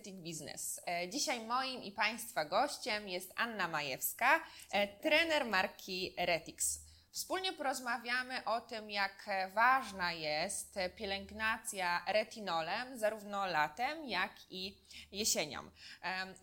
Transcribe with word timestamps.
Aesthetic 0.00 0.24
Business. 0.24 0.80
E, 0.86 1.08
dzisiaj 1.08 1.46
moim 1.46 1.82
i 1.82 1.92
Państwa 1.92 2.44
gościem 2.44 3.08
jest 3.08 3.32
Anna 3.36 3.68
Majewska, 3.68 4.40
e, 4.70 4.88
trener 4.88 5.46
marki 5.46 6.14
Retix. 6.18 6.89
Wspólnie 7.12 7.52
porozmawiamy 7.52 8.44
o 8.44 8.60
tym, 8.60 8.90
jak 8.90 9.26
ważna 9.54 10.12
jest 10.12 10.78
pielęgnacja 10.96 12.04
retinolem 12.08 12.98
zarówno 12.98 13.46
latem, 13.46 14.08
jak 14.08 14.32
i 14.50 14.76
jesienią. 15.12 15.70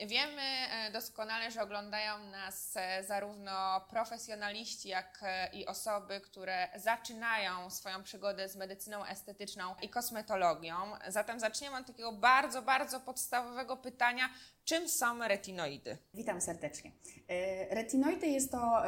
Wiemy 0.07 0.41
e, 0.41 0.91
doskonale, 0.91 1.51
że 1.51 1.61
oglądają 1.61 2.19
nas 2.19 2.73
e, 2.75 3.03
zarówno 3.03 3.81
profesjonaliści, 3.89 4.89
jak 4.89 5.19
e, 5.21 5.49
i 5.53 5.65
osoby, 5.65 6.21
które 6.21 6.67
zaczynają 6.75 7.69
swoją 7.69 8.03
przygodę 8.03 8.49
z 8.49 8.55
medycyną 8.55 9.05
estetyczną 9.05 9.75
i 9.81 9.89
kosmetologią. 9.89 10.75
Zatem 11.07 11.39
zaczniemy 11.39 11.77
od 11.77 11.87
takiego 11.87 12.11
bardzo, 12.11 12.61
bardzo 12.61 12.99
podstawowego 12.99 13.77
pytania, 13.77 14.29
czym 14.65 14.89
są 14.89 15.27
retinoidy? 15.27 15.97
Witam 16.13 16.41
serdecznie. 16.41 16.91
Retinoidy 17.69 18.27
jest 18.27 18.51
to 18.51 18.81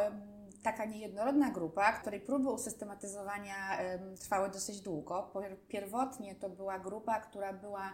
taka 0.64 0.86
niejednorodna 0.86 1.52
grupa, 1.52 1.92
której 1.92 2.22
próby 2.22 2.50
usystematyzowania 2.50 3.80
trwały 4.20 4.50
dosyć 4.50 4.82
długo. 4.82 5.32
Pierwotnie 5.68 6.36
to 6.36 6.50
była 6.50 6.80
grupa, 6.80 7.20
która 7.20 7.54
była 7.54 7.94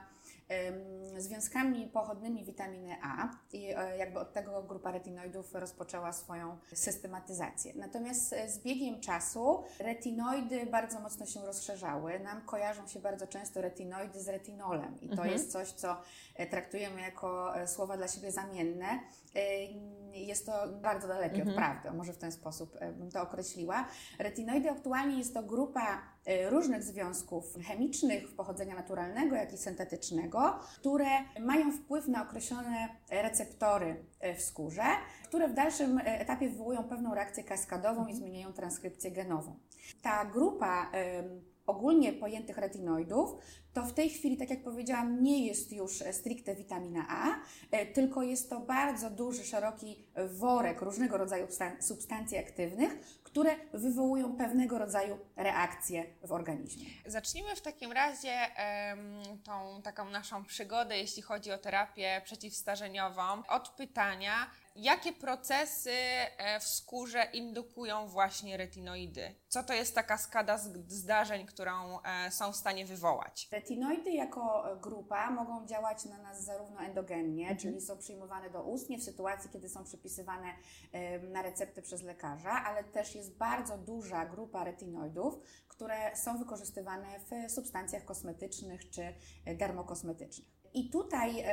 związkami 1.18 1.88
pochodnymi 1.88 2.46
witaminy 2.46 2.96
A 3.04 3.30
i 3.54 3.66
e, 3.66 3.98
jakby 3.98 4.20
od 4.20 4.34
tego 4.34 4.64
grupa 4.64 4.92
retinoidów 4.92 5.54
rozpoczęła 5.54 6.14
swoją 6.14 6.58
systematyzację. 6.74 7.74
Natomiast 7.76 8.34
e, 8.34 8.50
z 8.50 8.60
biegiem 8.60 9.02
czasu 9.02 9.64
retinoidy 9.80 10.66
bardzo 10.66 11.00
mocno 11.00 11.26
się 11.26 11.46
rozszerzały. 11.46 12.20
Nam 12.20 12.42
kojarzą 12.42 12.88
się 12.88 13.00
bardzo 13.00 13.28
często 13.28 13.62
retinoidy 13.62 14.22
z 14.22 14.28
retinolem 14.28 15.02
i 15.02 15.08
to 15.08 15.14
mhm. 15.14 15.32
jest 15.32 15.52
coś, 15.52 15.72
co 15.72 15.98
e, 16.36 16.48
traktujemy 16.48 17.02
jako 17.02 17.54
słowa 17.66 17.98
dla 17.98 18.08
siebie 18.08 18.32
zamienne. 18.32 19.00
Jest 20.12 20.46
to 20.46 20.68
bardzo 20.82 21.08
dalekie 21.08 21.42
mhm. 21.42 21.50
od 21.50 21.56
prawdy, 21.56 21.92
może 21.92 22.14
w 22.14 22.18
ten 22.18 22.32
sposób 22.32 22.55
bym 22.98 23.12
to 23.12 23.22
określiła. 23.22 23.86
Retinoidy 24.20 24.72
aktualnie 24.72 25.18
jest 25.18 25.34
to 25.34 25.44
grupa 25.44 26.02
różnych 26.50 26.84
związków 26.84 27.56
chemicznych 27.68 28.36
pochodzenia 28.36 28.76
naturalnego, 28.76 29.36
jak 29.36 29.54
i 29.54 29.58
syntetycznego, 29.58 30.60
które 30.76 31.06
mają 31.40 31.72
wpływ 31.72 32.08
na 32.08 32.22
określone 32.22 32.90
receptory 33.10 34.06
e, 34.20 34.36
w 34.36 34.42
skórze, 34.42 34.84
które 35.24 35.48
w 35.48 35.54
dalszym 35.54 35.98
e, 35.98 36.20
etapie 36.20 36.50
wywołują 36.50 36.84
pewną 36.84 37.16
reakcję 37.16 37.44
kaskadową 37.44 38.08
i 38.08 38.16
zmieniają 38.16 38.54
transkrypcję 38.54 39.12
genową. 39.12 39.60
Ta 40.02 40.26
grupa 40.26 40.92
ogólnie 41.66 42.14
pojętych 42.14 42.58
retinoidów, 42.58 43.36
to 43.74 43.84
w 43.84 43.94
tej 43.94 44.10
chwili, 44.10 44.38
tak 44.38 44.50
jak 44.50 44.64
powiedziałam, 44.64 45.24
nie 45.24 45.48
jest 45.48 45.72
już 45.72 46.04
stricte 46.12 46.56
witamina 46.56 47.06
A, 47.10 47.36
e, 47.72 47.86
tylko 47.86 48.24
jest 48.24 48.50
to 48.50 48.60
bardzo 48.60 49.10
duży, 49.10 49.44
szeroki 49.44 50.06
worek 50.28 50.82
różnego 50.82 51.18
rodzaju 51.18 51.48
substancji 51.80 52.38
aktywnych, 52.38 53.20
które 53.24 53.56
wywołują 53.74 54.38
pewnego 54.38 54.78
rodzaju 54.78 55.18
reakcje 55.36 56.06
w 56.24 56.32
organizmie. 56.32 56.86
Zacznijmy 57.06 57.56
w 57.56 57.62
takim 57.62 57.92
razie 57.92 58.38
tą 59.44 59.82
taką 59.82 60.10
naszą 60.10 60.46
przygodę, 60.46 60.98
jeśli 60.98 61.22
chodzi 61.22 61.52
o 61.52 61.58
terapię 61.58 62.22
przeciwstarzeniową, 62.24 63.24
od 63.48 63.70
pytania, 63.70 64.50
jakie 64.76 65.14
procesy 65.14 65.92
e, 65.92 66.60
w 66.60 66.64
skórze 66.64 67.28
indukują 67.34 68.08
właśnie 68.08 68.58
retinoidy? 68.58 69.36
Co 69.48 69.64
to 69.64 69.74
jest 69.74 69.96
taka 69.96 70.18
skada 70.18 70.58
zdarzeń, 70.88 71.46
którą 71.46 72.02
e, 72.02 72.32
są 72.32 72.52
w 72.52 72.56
stanie 72.56 72.86
wywołać? 72.86 73.48
Retinoidy 73.52 74.12
jako 74.12 74.64
grupa 74.82 75.32
mogą 75.32 75.66
działać 75.68 76.06
na 76.06 76.18
nas 76.18 76.44
zarówno 76.44 76.82
endogennie, 76.82 77.44
mhm. 77.44 77.60
czyli 77.60 77.82
są 77.82 77.98
przyjmowane 77.98 78.50
do 78.50 78.64
ustnie 78.64 78.98
w 78.98 79.04
sytuacji, 79.04 79.50
kiedy 79.50 79.70
są 79.70 79.84
przypisywane 79.84 80.54
na 81.22 81.42
receptę 81.42 81.82
przez 81.82 82.04
lekarza, 82.04 82.52
ale 82.52 82.84
też 82.84 83.16
jest 83.16 83.38
bardzo 83.38 83.78
duża 83.78 84.26
grupa 84.26 84.64
retinoidów, 84.64 85.40
które 85.68 86.16
są 86.16 86.38
wykorzystywane 86.38 87.20
w 87.20 87.52
substancjach 87.52 88.06
kosmetycznych 88.06 88.90
czy 88.90 89.14
dermokosmetycznych. 89.46 90.56
I 90.74 90.90
tutaj 90.90 91.44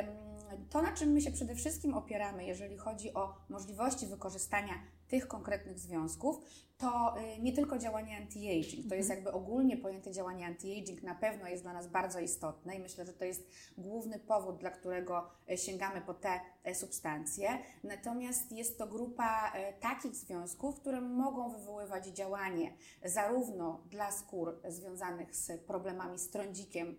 to, 0.69 0.81
na 0.81 0.91
czym 0.91 1.09
my 1.09 1.21
się 1.21 1.31
przede 1.31 1.55
wszystkim 1.55 1.93
opieramy, 1.93 2.45
jeżeli 2.45 2.77
chodzi 2.77 3.13
o 3.13 3.35
możliwości 3.49 4.07
wykorzystania 4.07 4.73
tych 5.13 5.27
konkretnych 5.27 5.79
związków, 5.79 6.39
to 6.77 7.15
y, 7.17 7.41
nie 7.41 7.53
tylko 7.53 7.77
działanie 7.77 8.17
anti-aging. 8.21 8.89
To 8.89 8.95
jest 8.95 9.09
mhm. 9.09 9.09
jakby 9.09 9.31
ogólnie 9.31 9.77
pojęte 9.77 10.11
działanie 10.11 10.45
anti-aging 10.45 11.03
na 11.03 11.15
pewno 11.15 11.47
jest 11.47 11.63
dla 11.63 11.73
nas 11.73 11.87
bardzo 11.87 12.19
istotne 12.19 12.75
i 12.75 12.79
myślę, 12.79 13.05
że 13.05 13.13
to 13.13 13.25
jest 13.25 13.47
główny 13.77 14.19
powód, 14.19 14.57
dla 14.57 14.71
którego 14.71 15.29
y, 15.51 15.57
sięgamy 15.57 16.01
po 16.01 16.13
te 16.13 16.39
y, 16.67 16.75
substancje. 16.75 17.49
Natomiast 17.83 18.51
jest 18.51 18.77
to 18.77 18.87
grupa 18.87 19.53
takich 19.79 20.15
związków, 20.15 20.79
które 20.79 21.01
mogą 21.01 21.49
wywoływać 21.49 22.07
działanie 22.07 22.73
zarówno 23.05 23.83
dla 23.89 24.11
skór 24.11 24.61
związanych 24.67 25.35
z 25.35 25.61
problemami 25.61 26.19
z 26.19 26.29
trądzikiem 26.29 26.95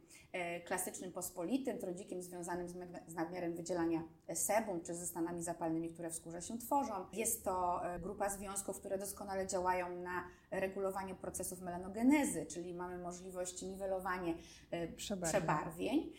klasycznym 0.67 1.13
pospolitym, 1.13 1.79
trądzikiem 1.79 2.23
związanym 2.23 2.69
z 3.07 3.15
nadmiarem 3.15 3.55
wydzielania 3.55 4.03
sebum, 4.35 4.81
czy 4.81 4.95
ze 4.95 5.07
stanami 5.07 5.43
zapalnymi, 5.43 5.91
które 5.91 6.11
w 6.11 6.15
skórze 6.15 6.43
się 6.43 6.59
tworzą. 6.59 6.95
Jest 7.13 7.45
to 7.45 7.81
grupa 8.05 8.31
związków, 8.31 8.79
które 8.79 8.99
doskonale 8.99 9.47
działają 9.47 10.01
na 10.01 10.25
regulowanie 10.51 11.15
procesów 11.15 11.61
melanogenezy, 11.61 12.47
czyli 12.47 12.75
mamy 12.75 12.99
możliwość 12.99 13.63
niwelowania 13.63 14.35
e, 14.71 14.89
przebarwień. 14.89 15.41
przebarwień. 15.41 16.13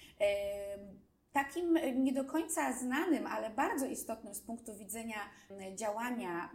Takim 1.35 1.79
nie 2.03 2.13
do 2.13 2.25
końca 2.25 2.73
znanym, 2.73 3.27
ale 3.27 3.49
bardzo 3.49 3.85
istotnym 3.85 4.35
z 4.35 4.41
punktu 4.41 4.75
widzenia 4.75 5.15
działania 5.75 6.49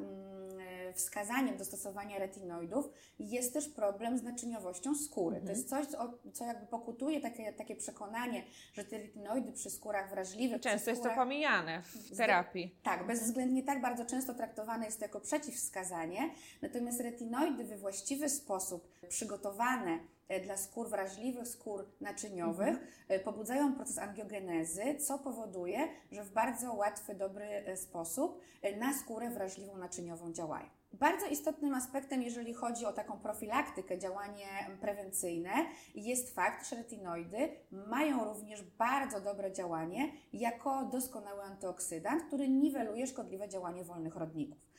wskazaniem 0.95 1.57
do 1.57 1.65
stosowania 1.65 2.19
retinoidów 2.19 2.89
jest 3.19 3.53
też 3.53 3.69
problem 3.69 4.19
z 4.19 4.23
naczyniowością 4.23 4.95
skóry. 4.95 5.37
Mhm. 5.37 5.47
To 5.47 5.53
jest 5.53 5.69
coś, 5.69 5.87
co, 5.87 6.19
co 6.33 6.45
jakby 6.45 6.67
pokutuje 6.67 7.21
takie, 7.21 7.53
takie 7.53 7.77
przekonanie, 7.77 8.45
że 8.73 8.85
te 8.85 8.99
retinoidy 8.99 9.53
przy 9.53 9.71
skórach 9.71 10.11
wrażliwych... 10.11 10.61
Często 10.61 10.79
skórach, 10.79 10.97
jest 10.97 11.03
to 11.03 11.15
pomijane 11.15 11.83
w 11.83 12.17
terapii. 12.17 12.75
Tak, 12.83 13.07
bezwzględnie 13.07 13.63
tak 13.63 13.81
bardzo 13.81 14.05
często 14.05 14.35
traktowane 14.35 14.87
jest 14.87 14.99
to 14.99 15.05
jako 15.05 15.21
przeciwwskazanie, 15.21 16.31
natomiast 16.63 17.01
retinoidy 17.01 17.65
we 17.65 17.77
właściwy 17.77 18.29
sposób 18.29 18.89
przygotowane 19.09 19.91
E, 19.93 20.20
dla 20.45 20.57
skór 20.57 20.89
wrażliwych, 20.91 21.49
skór 21.49 21.87
naczyniowych, 22.01 22.69
mhm. 22.69 23.21
pobudzają 23.25 23.75
proces 23.75 23.99
angiogenezy, 23.99 24.95
co 24.95 25.19
powoduje, 25.19 25.89
że 26.13 26.25
w 26.25 26.33
bardzo 26.33 26.75
łatwy, 26.75 27.15
dobry 27.15 27.45
e, 27.47 27.77
sposób 27.77 28.41
na 28.79 28.99
skórę 28.99 29.31
wrażliwą 29.31 29.77
naczyniową 29.77 30.33
działają. 30.33 30.67
Bardzo 30.93 31.27
istotnym 31.27 31.75
aspektem, 31.75 32.23
jeżeli 32.23 32.55
chodzi 32.55 32.87
o 32.87 32.93
taką 32.93 33.19
profilaktykę, 33.19 33.99
działanie 33.99 34.47
prewencyjne, 34.81 35.51
jest 35.95 36.35
fakt, 36.35 36.69
że 36.69 36.77
retinoidy 36.77 37.49
mają 37.71 38.25
również 38.25 38.63
bardzo 38.63 39.21
dobre 39.21 39.53
działanie 39.53 40.13
jako 40.33 40.85
doskonały 40.85 41.43
antyoksydant, 41.43 42.23
który 42.23 42.49
niweluje 42.49 43.07
szkodliwe 43.07 43.49
działanie 43.49 43.85
wolnych 43.85 44.17
rodników. 44.17 44.70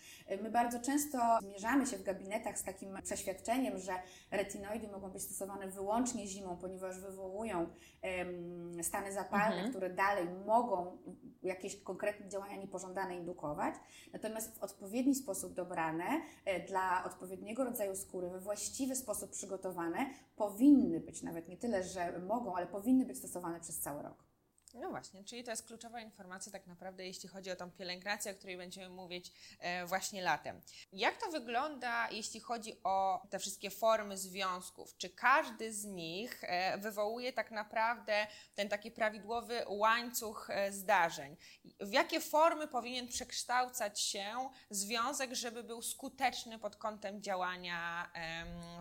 My 0.41 0.51
bardzo 0.51 0.79
często 0.79 1.17
zmierzamy 1.41 1.85
się 1.85 1.97
w 1.97 2.03
gabinetach 2.03 2.59
z 2.59 2.63
takim 2.63 3.01
przeświadczeniem, 3.03 3.79
że 3.79 3.93
retinoidy 4.31 4.87
mogą 4.87 5.09
być 5.09 5.23
stosowane 5.23 5.67
wyłącznie 5.67 6.27
zimą, 6.27 6.57
ponieważ 6.57 6.99
wywołują 6.99 7.67
um, 8.03 8.83
stany 8.83 9.13
zapalne, 9.13 9.55
mhm. 9.55 9.69
które 9.69 9.89
dalej 9.89 10.27
mogą 10.45 10.97
jakieś 11.43 11.83
konkretne 11.83 12.29
działania 12.29 12.55
niepożądane 12.55 13.17
indukować. 13.17 13.75
Natomiast 14.13 14.59
w 14.59 14.63
odpowiedni 14.63 15.15
sposób 15.15 15.53
dobrane, 15.53 16.21
E, 16.45 16.59
dla 16.59 17.03
odpowiedniego 17.03 17.63
rodzaju 17.63 17.95
skóry, 17.95 18.29
we 18.29 18.39
właściwy 18.39 18.95
sposób 18.95 19.31
przygotowane, 19.31 20.09
powinny 20.35 20.99
być, 20.99 21.23
nawet 21.23 21.47
nie 21.47 21.57
tyle, 21.57 21.83
że 21.83 22.19
mogą, 22.19 22.55
ale 22.55 22.67
powinny 22.67 23.05
być 23.05 23.17
stosowane 23.17 23.59
przez 23.59 23.79
cały 23.79 24.03
rok. 24.03 24.30
No 24.73 24.89
właśnie, 24.89 25.23
czyli 25.23 25.43
to 25.43 25.51
jest 25.51 25.67
kluczowa 25.67 26.01
informacja 26.01 26.51
tak 26.51 26.67
naprawdę, 26.67 27.05
jeśli 27.05 27.29
chodzi 27.29 27.51
o 27.51 27.55
tą 27.55 27.71
pielęgnację, 27.71 28.31
o 28.31 28.35
której 28.35 28.57
będziemy 28.57 28.89
mówić 28.89 29.31
e, 29.59 29.85
właśnie 29.85 30.21
latem. 30.21 30.61
Jak 30.93 31.17
to 31.17 31.31
wygląda, 31.31 32.09
jeśli 32.09 32.39
chodzi 32.39 32.77
o 32.83 33.27
te 33.29 33.39
wszystkie 33.39 33.69
formy 33.69 34.17
związków? 34.17 34.97
Czy 34.97 35.09
każdy 35.09 35.73
z 35.73 35.85
nich 35.85 36.43
e, 36.43 36.77
wywołuje 36.77 37.33
tak 37.33 37.51
naprawdę 37.51 38.27
ten 38.55 38.69
taki 38.69 38.91
prawidłowy 38.91 39.63
łańcuch 39.67 40.49
e, 40.49 40.71
zdarzeń? 40.71 41.37
W 41.79 41.91
jakie 41.91 42.21
formy 42.21 42.67
powinien 42.67 43.07
przekształcać 43.07 44.01
się 44.01 44.49
związek, 44.69 45.33
żeby 45.33 45.63
był 45.63 45.81
skuteczny 45.81 46.59
pod 46.59 46.75
kątem 46.75 47.21
działania 47.21 48.11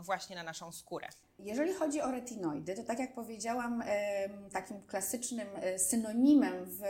właśnie 0.00 0.36
na 0.36 0.42
naszą 0.42 0.72
skórę? 0.72 1.08
Jeżeli 1.42 1.74
chodzi 1.74 2.00
o 2.00 2.10
retinoidy, 2.10 2.74
to 2.74 2.82
tak 2.82 2.98
jak 2.98 3.14
powiedziałam, 3.14 3.82
takim 4.52 4.82
klasycznym 4.82 5.48
e, 5.54 5.78
synonimem 5.78 6.54
w 6.66 6.82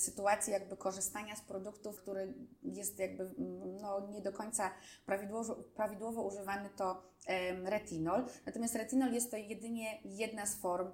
sytuacji 0.00 0.52
jakby 0.52 0.76
korzystania 0.76 1.36
z 1.36 1.40
produktów, 1.40 1.96
który 1.96 2.34
jest 2.62 2.98
jakby 2.98 3.30
no, 3.80 4.08
nie 4.10 4.20
do 4.20 4.32
końca 4.32 4.70
prawidłowo, 5.06 5.54
prawidłowo 5.54 6.22
używany, 6.22 6.70
to 6.76 7.02
retinol. 7.64 8.24
Natomiast 8.46 8.74
retinol 8.74 9.12
jest 9.12 9.30
to 9.30 9.36
jedynie 9.36 10.00
jedna 10.04 10.46
z 10.46 10.54
form 10.54 10.92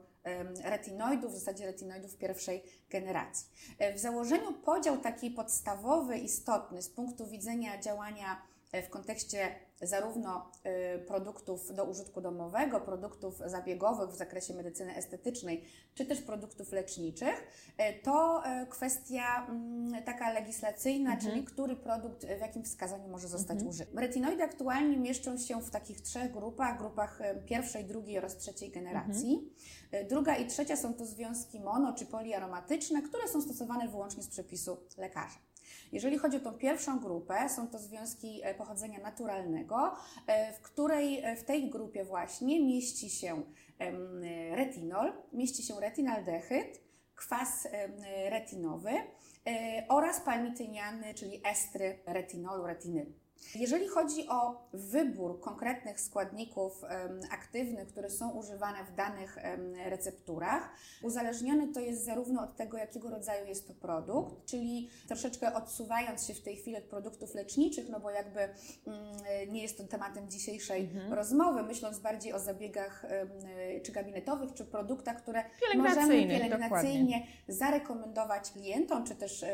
retinoidów, 0.65 1.33
w 1.33 1.35
zasadzie 1.35 1.67
retinoidów 1.67 2.17
pierwszej 2.17 2.63
generacji. 2.91 3.47
E, 3.79 3.95
w 3.95 3.99
założeniu 3.99 4.53
podział 4.53 4.99
taki 4.99 5.31
podstawowy, 5.31 6.19
istotny 6.19 6.83
z 6.83 6.91
punktu 6.91 7.27
widzenia 7.27 7.81
działania 7.81 8.43
e, 8.73 8.83
w 8.83 8.91
kontekście 8.91 9.68
zarówno 9.83 10.51
y, 10.97 10.99
produktów 10.99 11.75
do 11.75 11.85
użytku 11.85 12.21
domowego, 12.21 12.81
produktów 12.81 13.39
zabiegowych 13.47 14.11
w 14.11 14.17
zakresie 14.17 14.55
medycyny 14.55 14.97
estetycznej, 14.97 15.65
czy 15.95 16.07
też 16.07 16.23
produktów 16.23 16.73
leczniczych, 16.73 17.49
y, 17.81 18.03
to 18.03 18.43
y, 18.63 18.67
kwestia 18.67 19.47
mm, 19.49 20.03
taka 20.03 20.33
legislacyjna, 20.33 21.13
mhm. 21.13 21.31
czyli 21.31 21.45
który 21.45 21.77
produkt 21.77 22.27
w 22.27 22.41
jakim 22.41 22.65
wskazaniu 22.65 23.09
może 23.09 23.29
zostać 23.29 23.55
mhm. 23.55 23.69
użyty. 23.69 24.01
Retinoidy 24.01 24.43
aktualnie 24.43 24.97
mieszczą 24.97 25.39
się 25.39 25.63
w 25.63 25.71
takich 25.71 26.01
trzech 26.01 26.33
grupach, 26.33 26.79
grupach 26.79 27.19
pierwszej, 27.47 27.85
drugiej 27.85 28.19
oraz 28.19 28.37
trzeciej 28.37 28.71
generacji. 28.71 29.53
Mhm. 29.85 30.09
Druga 30.09 30.37
i 30.37 30.47
trzecia 30.47 30.77
są 30.77 30.95
to 30.95 31.07
związki 31.07 31.61
mono 31.61 31.93
czy 31.93 32.07
poliaromatyczne, 32.07 33.03
które 33.03 33.29
są 33.29 33.43
stosowane 33.43 33.89
wyłącznie 33.89 34.23
z 34.23 34.29
przepisu 34.29 34.77
lekarza. 34.99 35.48
Jeżeli 35.93 36.19
chodzi 36.19 36.37
o 36.37 36.41
tą 36.41 36.53
pierwszą 36.53 37.01
grupę, 37.01 37.49
są 37.49 37.69
to 37.69 37.79
związki 37.79 38.41
e, 38.45 38.55
pochodzenia 38.55 38.99
naturalnego, 38.99 39.93
e, 40.27 40.53
w 40.53 40.61
której 40.61 41.25
e, 41.25 41.37
w 41.37 41.45
tej 41.45 41.71
grupie 41.71 42.05
właśnie 42.05 42.61
mieści 42.61 43.11
się 43.11 43.43
retinol, 44.51 45.13
mieści 45.33 45.63
się 45.63 45.81
retinaldehyd, 45.81 46.81
kwas 47.15 47.69
retinowy 48.29 48.91
oraz 49.89 50.21
palmityniany, 50.21 51.15
czyli 51.15 51.43
estry 51.45 51.99
retinolu, 52.07 52.67
retinylu. 52.67 53.13
Jeżeli 53.55 53.89
chodzi 53.89 54.29
o 54.29 54.69
wybór 54.73 55.41
konkretnych 55.41 56.01
składników 56.01 56.83
aktywnych, 57.31 57.89
które 57.89 58.11
są 58.11 58.31
używane 58.31 58.85
w 58.85 58.95
danych 58.95 59.39
recepturach, 59.85 60.71
uzależnione 61.03 61.69
to 61.69 61.81
jest 61.81 62.05
zarówno 62.05 62.43
od 62.43 62.57
tego, 62.57 62.79
jakiego 62.79 63.11
rodzaju 63.11 63.47
jest 63.47 63.69
to 63.69 63.75
produkt, 63.75 64.45
czyli 64.47 64.91
troszeczkę 65.09 65.55
odsuwając 65.55 66.27
się 66.27 66.35
w 66.35 66.43
tej 66.43 66.57
chwili 66.57 66.77
od 66.77 66.85
produktów 66.85 67.35
leczniczych, 67.35 67.89
no 67.89 68.01
bo 68.01 68.11
jakby 68.11 68.41
mm, 68.41 68.53
nie 69.53 69.63
jest 69.63 69.79
to 69.79 69.85
tematem 69.85 70.31
dzisiejszej 70.31 70.81
mhm. 70.81 71.13
rozmowy, 71.13 71.63
myśląc 71.63 71.99
bardziej 71.99 72.33
o 72.33 72.39
zabiegach 72.39 73.07
czy 73.83 73.93
gabinetowych, 73.93 74.55
czy 74.55 74.65
produktach, 74.65 75.23
które 75.23 75.45
możemy 75.77 76.29
pielęgnacyjnie 76.29 77.27
zarekomendować 77.49 78.51
klientom, 78.51 79.05
czy 79.05 79.15
też 79.15 79.45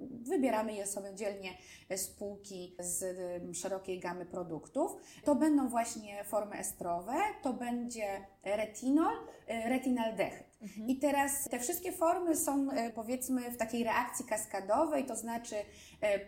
wybieramy 0.00 0.72
je 0.72 0.86
sobie 0.86 1.14
dzielnie 1.14 1.50
spółki 1.96 2.76
z 2.78 3.19
szerokiej 3.54 4.00
gamy 4.00 4.26
produktów. 4.26 4.96
To 5.24 5.34
będą 5.34 5.68
właśnie 5.68 6.24
formy 6.24 6.56
estrowe, 6.56 7.14
to 7.42 7.52
będzie 7.52 8.26
retinol, 8.44 9.14
e, 9.46 9.68
retinaldehyd. 9.68 10.58
Mhm. 10.62 10.88
I 10.88 10.98
teraz 10.98 11.44
te 11.44 11.58
wszystkie 11.58 11.92
formy 11.92 12.36
są 12.36 12.70
e, 12.70 12.90
powiedzmy 12.90 13.50
w 13.50 13.56
takiej 13.56 13.84
reakcji 13.84 14.24
kaskadowej, 14.24 15.06
to 15.06 15.16
znaczy 15.16 15.56
e, 16.02 16.20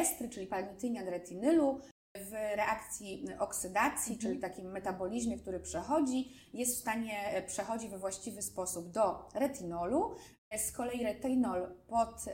estry, 0.00 0.28
czyli 0.28 0.46
palmitynian 0.46 1.08
retinylu, 1.08 1.80
w 2.14 2.32
reakcji 2.32 3.26
oksydacji, 3.38 4.14
mhm. 4.14 4.20
czyli 4.20 4.40
takim 4.40 4.70
metabolizmie, 4.70 5.38
który 5.38 5.60
przechodzi, 5.60 6.32
jest 6.52 6.76
w 6.76 6.80
stanie 6.80 7.44
przechodzi 7.46 7.88
we 7.88 7.98
właściwy 7.98 8.42
sposób 8.42 8.90
do 8.90 9.28
retinolu. 9.34 10.16
Z 10.56 10.72
kolei 10.72 11.04
retinol 11.04 11.74
pod 11.88 12.24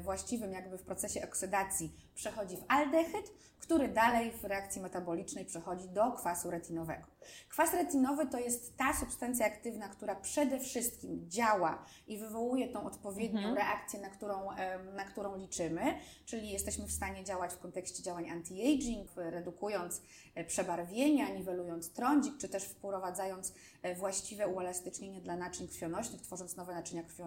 właściwym 0.00 0.52
jakby 0.52 0.78
w 0.78 0.82
procesie 0.82 1.24
oksydacji 1.24 1.92
przechodzi 2.14 2.56
w 2.56 2.64
aldehyd, 2.68 3.32
który 3.58 3.88
dalej 3.88 4.32
w 4.32 4.44
reakcji 4.44 4.82
metabolicznej 4.82 5.44
przechodzi 5.44 5.88
do 5.88 6.12
kwasu 6.12 6.50
retinowego. 6.50 7.06
Kwas 7.48 7.72
retinowy 7.72 8.26
to 8.26 8.38
jest 8.38 8.76
ta 8.76 8.94
substancja 8.94 9.46
aktywna, 9.46 9.88
która 9.88 10.14
przede 10.14 10.60
wszystkim 10.60 11.30
działa 11.30 11.84
i 12.06 12.18
wywołuje 12.18 12.68
tą 12.68 12.84
odpowiednią 12.84 13.38
mhm. 13.38 13.56
reakcję, 13.56 14.00
na 14.00 14.08
którą, 14.08 14.48
na 14.94 15.04
którą 15.04 15.36
liczymy, 15.36 15.82
czyli 16.26 16.50
jesteśmy 16.50 16.86
w 16.86 16.92
stanie 16.92 17.24
działać 17.24 17.52
w 17.52 17.58
kontekście 17.58 18.02
działań 18.02 18.24
anti-aging, 18.30 19.06
redukując 19.16 20.02
e, 20.34 20.44
przebarwienia, 20.44 21.28
niwelując 21.28 21.92
trądzik, 21.92 22.36
czy 22.38 22.48
też 22.48 22.64
wprowadzając 22.64 23.54
e, 23.82 23.94
właściwe 23.94 24.48
uelastycznienie 24.48 25.20
dla 25.20 25.36
naczyń 25.36 25.68
krwionośnych, 25.68 26.22
tworząc 26.22 26.56
nowe 26.56 26.74
naczynia 26.74 27.02
krwionośne. 27.02 27.25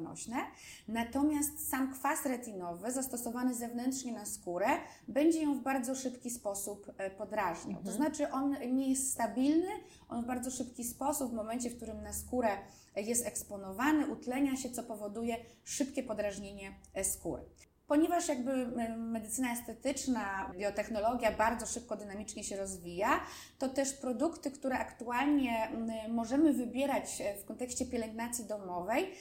Natomiast 0.88 1.70
sam 1.70 1.94
kwas 1.94 2.26
retinowy 2.26 2.92
zastosowany 2.92 3.54
zewnętrznie 3.56 4.12
na 4.12 4.26
skórę 4.26 4.68
będzie 5.08 5.42
ją 5.42 5.60
w 5.60 5.64
bardzo 5.64 5.96
szybki 5.96 6.30
sposób 6.30 6.92
e, 6.98 7.10
podrażniał. 7.10 7.78
Mhm. 7.78 7.86
To 7.86 7.92
znaczy 7.92 8.32
on 8.32 8.56
nie 8.72 8.90
jest 8.90 9.12
stabilny, 9.12 9.72
on 10.10 10.24
w 10.24 10.26
bardzo 10.26 10.52
szybki 10.52 10.84
sposób, 10.84 11.32
w 11.32 11.34
momencie, 11.34 11.70
w 11.70 11.76
którym 11.76 12.04
na 12.04 12.14
skórę 12.14 12.58
jest 12.96 13.28
eksponowany, 13.28 14.08
utlenia 14.08 14.56
się, 14.56 14.70
co 14.70 14.84
powoduje 14.84 15.38
szybkie 15.64 16.04
podrażnienie 16.04 16.74
e, 16.94 17.04
skóry. 17.04 17.44
Ponieważ 17.90 18.28
jakby 18.28 18.68
medycyna 18.98 19.54
estetyczna, 19.54 20.52
biotechnologia 20.58 21.32
bardzo 21.32 21.66
szybko, 21.66 21.96
dynamicznie 21.96 22.44
się 22.44 22.58
rozwija, 22.58 23.20
to 23.60 23.70
też 23.70 23.94
produkty, 23.94 24.52
które 24.52 24.80
aktualnie 24.80 25.72
możemy 26.10 26.54
wybierać 26.54 27.22
e, 27.22 27.38
w 27.38 27.46
kontekście 27.46 27.86
pielęgnacji 27.86 28.46
domowej, 28.46 29.14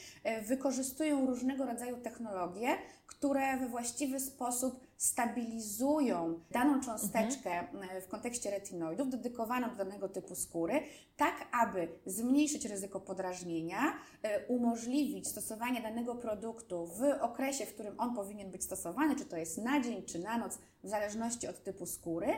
wykorzystują 0.42 1.26
różnego 1.26 1.64
rodzaju 1.66 1.96
technologie, 1.96 2.68
które 3.06 3.56
we 3.56 3.68
właściwy 3.68 4.20
sposób 4.20 4.87
stabilizują 4.98 6.40
daną 6.50 6.80
cząsteczkę 6.80 7.50
mhm. 7.50 8.02
w 8.02 8.08
kontekście 8.08 8.50
retinoidów 8.50 9.10
dedykowaną 9.10 9.70
do 9.70 9.76
danego 9.76 10.08
typu 10.08 10.34
skóry, 10.34 10.80
tak 11.16 11.48
aby 11.52 11.88
zmniejszyć 12.06 12.64
ryzyko 12.64 13.00
podrażnienia, 13.00 13.78
e, 14.22 14.46
umożliwić 14.46 15.28
stosowanie 15.28 15.82
danego 15.82 16.14
produktu 16.14 16.86
w 16.86 17.02
okresie, 17.20 17.66
w 17.66 17.74
którym 17.74 17.94
on 18.00 18.14
powinien 18.14 18.50
być 18.50 18.64
stosowany, 18.64 19.16
czy 19.16 19.24
to 19.24 19.36
jest 19.36 19.58
na 19.58 19.80
dzień, 19.80 20.02
czy 20.02 20.18
na 20.18 20.38
noc, 20.38 20.58
w 20.84 20.88
zależności 20.88 21.48
od 21.48 21.62
typu 21.62 21.86
skóry, 21.86 22.28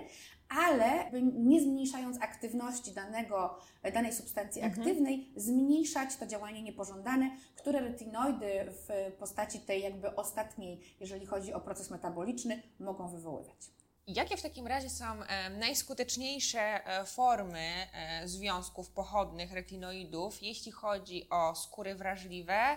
ale 0.51 1.11
nie 1.33 1.61
zmniejszając 1.61 2.23
aktywności 2.23 2.93
danego, 2.93 3.59
danej 3.95 4.13
substancji 4.13 4.63
mhm. 4.63 4.81
aktywnej, 4.81 5.33
zmniejszać 5.37 6.17
to 6.17 6.27
działanie 6.27 6.63
niepożądane, 6.63 7.31
które 7.57 7.81
retinoidy 7.81 8.49
w 8.69 9.13
postaci 9.19 9.61
tej 9.61 9.83
jakby 9.83 10.17
ostatniej, 10.17 10.81
jeżeli 11.01 11.27
chodzi 11.27 11.53
o 11.53 11.61
proces 11.61 11.91
metaboliczny, 11.91 12.63
mogą 12.81 13.09
wywoływać. 13.09 13.80
Jakie 14.15 14.37
w 14.37 14.43
takim 14.43 14.67
razie 14.67 14.91
są 14.91 15.23
e, 15.23 15.51
najskuteczniejsze 15.51 16.61
e, 16.61 17.05
formy 17.05 17.87
e, 17.93 18.29
związków 18.29 18.91
pochodnych 18.91 19.53
retinoidów, 19.53 20.43
jeśli 20.43 20.73
chodzi 20.73 21.29
o 21.31 21.55
skóry 21.55 21.95
wrażliwe 21.95 22.77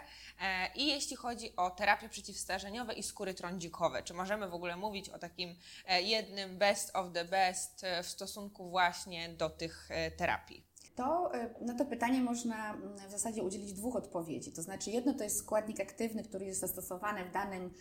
i 0.75 0.87
jeśli 0.87 1.15
chodzi 1.15 1.55
o 1.55 1.69
terapie 1.69 2.09
przeciwstarzeniowe 2.09 2.93
i 2.93 3.03
skóry 3.03 3.33
trądzikowe? 3.33 4.03
Czy 4.03 4.13
możemy 4.13 4.47
w 4.47 4.53
ogóle 4.53 4.75
mówić 4.75 5.09
o 5.09 5.19
takim 5.19 5.55
jednym 6.03 6.57
best 6.57 6.95
of 6.95 7.13
the 7.13 7.25
best 7.25 7.85
w 8.03 8.07
stosunku 8.07 8.69
właśnie 8.69 9.29
do 9.29 9.49
tych 9.49 9.89
terapii? 10.17 10.72
To 10.95 11.31
na 11.61 11.73
to 11.73 11.85
pytanie 11.85 12.21
można 12.21 12.73
mm, 12.73 12.97
w 13.07 13.11
zasadzie 13.11 13.43
udzielić 13.43 13.73
dwóch 13.73 13.95
odpowiedzi. 13.95 14.51
To 14.51 14.61
znaczy, 14.61 14.91
jedno 14.91 15.13
to 15.13 15.23
jest 15.23 15.37
składnik 15.37 15.79
aktywny, 15.79 16.23
który 16.23 16.45
jest 16.45 16.59
zastosowany 16.59 17.25
w 17.25 17.31
danym 17.31 17.73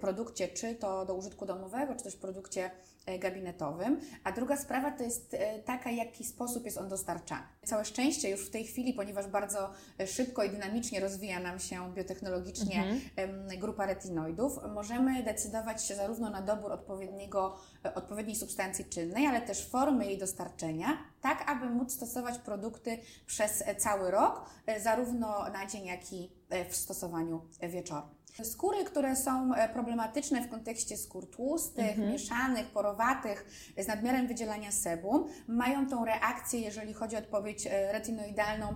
produkcie, 0.00 0.48
czy 0.48 0.74
to 0.74 1.06
do 1.06 1.14
użytku 1.14 1.46
domowego, 1.46 1.94
czy 1.94 2.04
też 2.04 2.16
produkcie 2.16 2.70
E, 2.99 2.99
gabinetowym, 3.18 4.00
a 4.24 4.32
druga 4.32 4.56
sprawa 4.56 4.90
to 4.90 5.02
jest 5.02 5.34
e, 5.34 5.58
taka, 5.58 5.90
jaki 5.90 6.24
sposób 6.24 6.64
jest 6.64 6.78
on 6.78 6.88
dostarczany. 6.88 7.42
Całe 7.64 7.84
szczęście 7.84 8.30
już 8.30 8.46
w 8.46 8.50
tej 8.50 8.64
chwili, 8.64 8.94
ponieważ 8.94 9.26
bardzo 9.26 9.70
e, 10.00 10.06
szybko 10.06 10.44
i 10.44 10.50
dynamicznie 10.50 11.00
rozwija 11.00 11.40
nam 11.40 11.58
się 11.58 11.94
biotechnologicznie 11.94 12.84
mhm. 12.84 13.58
grupa 13.58 13.86
retinoidów, 13.86 14.58
możemy 14.74 15.22
decydować 15.22 15.84
się 15.84 15.94
zarówno 15.94 16.30
na 16.30 16.42
dobór 16.42 16.72
odpowiedniego, 16.72 17.56
odpowiedniej 17.94 18.36
substancji 18.36 18.84
czynnej, 18.84 19.26
ale 19.26 19.40
też 19.40 19.68
formy 19.68 20.06
jej 20.06 20.18
dostarczenia, 20.18 20.98
tak 21.20 21.50
aby 21.50 21.70
móc 21.70 21.92
stosować 21.92 22.38
produkty 22.38 22.98
przez 23.26 23.64
cały 23.78 24.10
rok, 24.10 24.50
zarówno 24.80 25.50
na 25.52 25.66
dzień, 25.66 25.84
jak 25.84 26.12
i 26.12 26.32
w 26.70 26.76
stosowaniu 26.76 27.40
wieczornym. 27.62 28.19
Skóry, 28.42 28.84
które 28.84 29.16
są 29.16 29.54
e, 29.54 29.68
problematyczne 29.68 30.42
w 30.42 30.48
kontekście 30.48 30.96
skór 30.96 31.30
tłustych, 31.30 31.90
Mhm. 31.90 32.12
mieszanych, 32.12 32.66
porowatych, 32.66 33.46
z 33.78 33.86
nadmiarem 33.86 34.26
wydzielania 34.26 34.72
sebum, 34.72 35.24
mają 35.48 35.88
tą 35.88 36.04
reakcję, 36.04 36.60
jeżeli 36.60 36.94
chodzi 36.94 37.16
o 37.16 37.18
odpowiedź 37.18 37.66
e, 37.66 37.92
retinoidalną, 37.92 38.74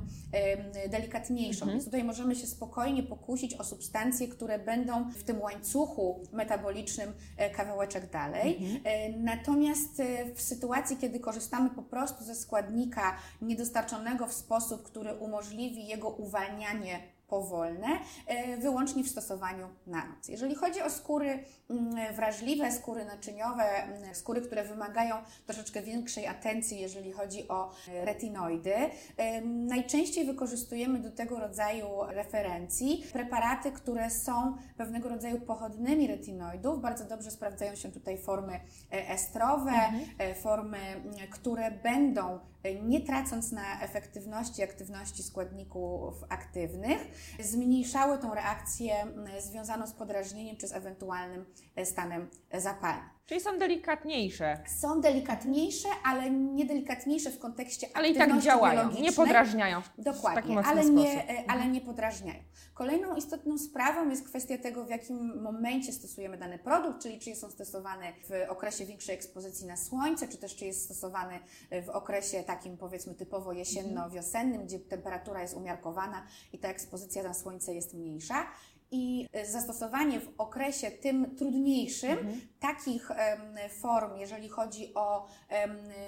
delikatniejszą. 0.91 1.61
Mhm. 1.63 1.71
Więc 1.73 1.85
tutaj 1.85 2.05
możemy 2.05 2.35
się 2.37 2.47
spokojnie 2.47 3.03
pokusić 3.03 3.55
o 3.55 3.65
substancje, 3.65 4.29
które 4.29 4.59
będą 4.59 5.11
w 5.11 5.23
tym 5.23 5.41
łańcuchu 5.41 6.21
metabolicznym 6.33 7.13
e, 7.37 7.51
kawałeczek 7.51 8.11
dalej. 8.11 8.57
Mhm. 8.75 9.25
Natomiast 9.25 10.03
w 10.35 10.41
sytuacji, 10.43 10.97
kiedy 10.97 11.21
korzystamy 11.21 11.71
po 11.71 11.83
prostu 11.83 12.25
ze 12.25 12.35
składnika 12.35 13.17
niedostarczonego 13.43 14.27
w 14.27 14.33
sposób, 14.33 14.83
który 14.83 15.15
umożliwi 15.15 15.87
jego 15.87 16.09
uwalnianie 16.09 17.14
powolne, 17.29 17.89
e, 18.27 18.57
wyłącznie 18.57 19.05
w 19.05 19.09
stosowaniu 19.09 19.69
na 19.87 20.05
noc. 20.07 20.29
Jeżeli 20.29 20.55
chodzi 20.55 20.83
o 20.83 20.91
skóry 20.91 21.45
mm, 21.71 22.15
wrażliwe, 22.15 22.73
skóry 22.73 23.05
naczyniowe, 23.05 23.65
mm, 23.65 24.15
skóry, 24.15 24.41
które 24.41 24.65
wymagają 24.65 25.17
troszeczkę 25.47 25.83
większej 25.83 26.27
atencji, 26.27 26.81
jeżeli 26.81 27.13
chodzi 27.13 27.49
o 27.49 27.71
e, 27.89 28.05
retinoidy, 28.05 28.75
em, 29.17 29.67
najczęściej 29.67 30.27
wykorzystujemy 30.27 30.99
do 30.99 31.11
tego 31.11 31.41
rodzaju 31.41 31.87
referencji 32.09 33.05
preparaty, 33.13 33.73
które 33.73 34.11
są 34.11 34.57
pewnego 34.77 35.09
rodzaju 35.09 35.41
pochodnymi 35.41 36.07
retinoidów. 36.07 36.81
Bardzo 36.81 37.05
dobrze 37.05 37.31
sprawdzają 37.31 37.75
się 37.75 37.93
tutaj 37.93 38.19
formy 38.19 38.53
e, 38.93 39.09
estrowe, 39.09 39.73
e, 40.19 40.35
formy, 40.35 40.79
mm, 40.79 41.15
które 41.31 41.71
będą 41.71 42.35
e, 42.35 42.54
nie 42.83 43.01
tracąc 43.01 43.53
na 43.53 43.81
efektywności, 43.83 44.63
aktywności 44.63 45.23
składników 45.23 46.15
aktywnych, 46.29 46.99
zmniejszały 47.41 48.19
tą 48.19 48.35
reakcję 48.35 49.03
mm, 49.03 49.41
związaną 49.41 49.87
z 49.87 49.93
podrażnieniem 49.93 50.57
czy 50.57 50.69
z 50.69 50.73
ewentualnym 50.73 51.47
e, 51.77 51.87
stanem 51.87 52.31
zapalnym. 52.53 53.15
Czyli 53.27 53.41
są 53.41 53.59
delikatniejsze, 53.59 54.63
Są 54.81 55.01
delikatniejsze, 55.01 55.89
ale 56.05 56.31
nie 56.31 56.67
delikatniejsze 56.67 57.31
w 57.31 57.39
kontekście 57.39 57.87
ale 57.95 58.09
i 58.09 58.15
tak 58.15 58.41
działają, 58.41 58.91
nie 58.91 59.13
podrażniają 59.13 59.81
w 59.81 59.91
Dokładnie, 59.99 60.55
mocny 60.55 60.71
ale 60.71 60.85
nie, 60.85 61.29
e, 61.29 61.51
ale 61.51 61.69
nie 61.69 61.81
podrażniają. 61.81 62.43
Kolejną 62.75 63.17
istotną 63.17 63.59
sprawą 63.59 64.11
jest 64.11 64.29
kwestia 64.29 64.59
tego, 64.59 64.85
w 64.85 64.91
jakim 64.91 65.43
momencie 65.43 65.93
stosujemy 65.93 66.39
dany 66.39 66.59
produkt, 66.59 67.03
czyli 67.03 67.19
czy 67.19 67.37
są 67.37 67.51
stosowane 67.51 68.13
w 68.29 68.51
okresie 68.51 68.87
większej 68.87 69.15
ekspozycji 69.15 69.67
na 69.67 69.77
słońce, 69.77 70.29
czy 70.29 70.39
też 70.39 70.57
czy 70.57 70.65
jest 70.65 70.85
stosowany 70.85 71.39
e, 71.71 71.83
w 71.83 71.89
okresie 71.89 72.43
takim 72.57 72.77
powiedzmy 72.77 73.15
typowo 73.15 73.53
jesienno-wiosennym, 73.53 74.65
gdzie 74.65 74.79
temperatura 74.79 75.43
jest 75.43 75.55
umiarkowana 75.55 76.27
i 76.53 76.59
ta 76.59 76.69
ekspozycja 76.69 77.23
na 77.23 77.35
słońce 77.35 77.75
jest 77.75 77.95
mniejsza. 77.95 78.47
I 78.91 79.27
e, 79.33 79.47
zastosowanie 79.47 80.21
w 80.21 80.29
okresie 80.39 80.91
tym 80.91 81.37
trudniejszym 81.37 82.41
takich 82.61 83.11
em, 83.11 83.41
form, 83.71 84.17
jeżeli 84.17 84.49
chodzi 84.49 84.95
o 84.95 85.27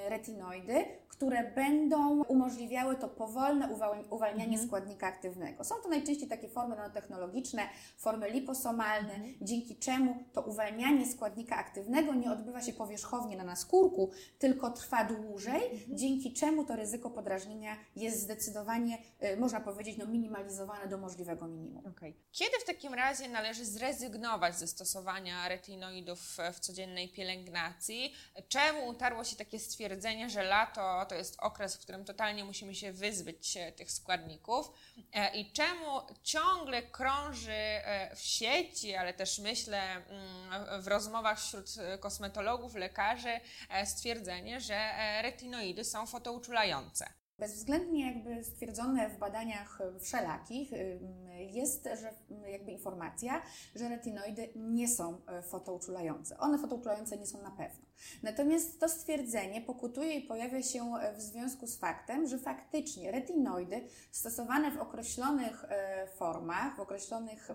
retinoidy, 0.09 0.85
które 1.17 1.51
będą 1.51 2.23
umożliwiały 2.25 2.97
to 2.97 3.09
powolne 3.09 3.69
uwal- 3.69 4.05
uwalnianie 4.11 4.59
składnika 4.59 5.07
aktywnego. 5.07 5.65
Są 5.65 5.75
to 5.83 5.89
najczęściej 5.89 6.29
takie 6.29 6.49
formy 6.49 6.77
nanotechnologiczne, 6.77 7.63
formy 7.97 8.31
liposomalne, 8.31 9.15
dzięki 9.41 9.77
czemu 9.77 10.25
to 10.33 10.43
uwalnianie 10.43 11.07
składnika 11.07 11.57
aktywnego 11.57 12.15
nie 12.15 12.33
odbywa 12.33 12.63
się 12.63 12.73
powierzchownie 12.73 13.37
na 13.37 13.45
naskórku, 13.45 14.11
tylko 14.39 14.71
trwa 14.71 15.05
dłużej, 15.05 15.87
dzięki 15.89 16.33
czemu 16.33 16.65
to 16.65 16.77
ryzyko 16.77 17.11
podrażnienia 17.11 17.77
jest 17.97 18.21
zdecydowanie, 18.21 18.99
y, 19.25 19.37
można 19.37 19.61
powiedzieć, 19.61 19.97
no, 19.97 20.07
minimalizowane 20.07 20.89
do 20.89 20.99
możliwego 20.99 21.49
minimum. 21.49 21.87
Okej. 21.87 22.17
Kiedy 22.33 22.59
w 22.61 22.65
takim 22.65 22.95
razie 22.95 23.29
należy 23.29 23.65
zrezygnować 23.65 24.59
ze 24.59 24.67
stosowania 24.67 25.49
retinoidów 25.49 26.39
w 26.53 26.61
codziennej 26.61 27.09
pielęgnacji? 27.09 28.15
Czemu 28.49 28.89
utarło 28.89 29.25
się 29.25 29.37
takie 29.37 29.59
stwierdzenie, 29.59 30.31
że 30.31 30.43
lato 30.43 31.06
to 31.07 31.15
jest 31.15 31.37
okres, 31.41 31.77
w 31.77 31.81
którym 31.81 32.05
totalnie 32.05 32.45
musimy 32.45 32.75
się 32.75 32.93
wyzbyć 32.93 33.59
tych 33.77 33.93
składników? 33.93 34.71
E, 35.13 35.37
I 35.37 35.53
czemu 35.53 36.01
ciągle 36.23 36.83
krąży 36.83 37.53
e, 37.53 38.17
w 38.17 38.21
sieci, 38.21 38.95
ale 38.95 39.15
też 39.15 39.39
myślę 39.39 39.81
mm, 39.81 40.83
w 40.83 40.87
rozmowach 40.89 41.41
wśród 41.41 41.67
e, 41.79 41.99
kosmetologów, 41.99 42.75
lekarzy 42.75 43.41
stwierdzenie, 43.85 44.61
że 44.61 44.91
retinoidy 45.23 45.85
są 45.85 46.07
fotouczulające? 46.07 47.07
Bezwzględnie 47.39 48.07
jakby 48.07 48.45
stwierdzone 48.45 49.11
w 49.11 49.19
badaniach 49.19 49.79
wszelakich 50.01 50.73
ym, 50.73 51.29
jest, 51.39 51.85
że 51.85 52.15
ym, 52.31 52.47
jakby 52.47 52.73
informacja, 52.73 53.43
że 53.75 53.89
retinoidy 53.89 54.49
nie 54.57 54.89
są 54.89 55.21
fotouczulające. 55.43 56.39
One 56.39 56.59
fotouczulające 56.59 57.17
nie 57.17 57.27
są 57.27 57.43
na 57.43 57.51
pewno. 57.51 57.87
Natomiast 58.23 58.81
to 58.81 58.89
stwierdzenie 58.89 59.61
pokutuje 59.61 60.15
i 60.15 60.23
pojawia 60.23 60.63
się 60.63 60.95
e, 60.97 61.17
w 61.17 61.21
związku 61.21 61.67
z 61.67 61.77
faktem, 61.77 62.27
że 62.27 62.39
faktycznie 62.39 63.13
retinoidy 63.13 63.89
stosowane 64.11 64.71
w 64.71 64.81
określonych 64.81 65.65
e, 65.65 66.07
formach, 66.07 66.77
w 66.77 66.81
określonych 66.81 67.51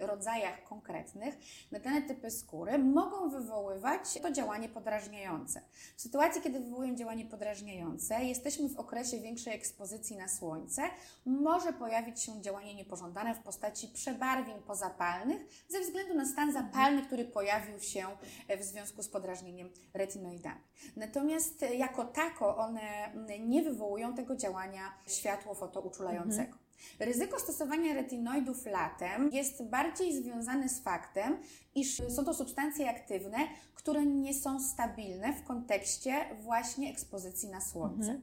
rodzajach 0.00 0.62
konkretnych 0.64 1.34
na 1.72 1.78
dane 1.78 2.02
typy 2.02 2.30
skóry 2.30 2.78
mogą 2.78 3.30
wywoływać 3.30 4.00
to 4.22 4.30
działanie 4.32 4.68
podrażniające. 4.68 5.62
W 5.96 6.00
sytuacji, 6.00 6.42
kiedy 6.42 6.60
wywołują 6.60 6.94
działanie 6.94 7.24
podrażniające, 7.24 8.24
jesteśmy 8.24 8.68
w 8.68 8.78
okresie 8.78 9.20
większej 9.20 9.54
ekspozycji 9.54 10.16
na 10.16 10.28
słońce, 10.28 10.82
może 11.26 11.72
pojawić 11.72 12.20
się 12.20 12.42
działanie 12.42 12.74
niepożądane 12.74 13.34
w 13.34 13.38
postaci 13.38 13.88
przebarwień 13.88 14.62
pozapalnych 14.66 15.64
ze 15.68 15.80
względu 15.80 16.14
na 16.14 16.26
stan 16.26 16.52
zapalny, 16.52 17.02
który 17.02 17.24
pojawił 17.24 17.80
się 17.80 18.06
e, 18.48 18.56
w 18.56 18.62
związku 18.62 19.02
z 19.02 19.08
podrażnieniem 19.08 19.69
retinoidami. 19.94 20.60
Natomiast 20.96 21.64
jako 21.78 22.04
tako 22.04 22.56
one 22.56 23.12
nie 23.40 23.62
wywołują 23.62 24.14
tego 24.14 24.36
działania 24.36 24.92
światło 25.06 25.54
fotouczulającego. 25.54 26.58
Ryzyko 27.00 27.38
stosowania 27.38 27.94
retinoidów 27.94 28.66
latem 28.66 29.30
jest 29.32 29.64
bardziej 29.64 30.22
związane 30.22 30.68
z 30.68 30.80
faktem, 30.80 31.36
iż 31.74 32.02
są 32.08 32.24
to 32.24 32.34
substancje 32.34 32.90
aktywne, 32.90 33.38
które 33.74 34.06
nie 34.06 34.34
są 34.34 34.60
stabilne 34.60 35.32
w 35.32 35.44
kontekście 35.44 36.14
właśnie 36.40 36.90
ekspozycji 36.90 37.48
na 37.48 37.60
słońce. 37.60 38.20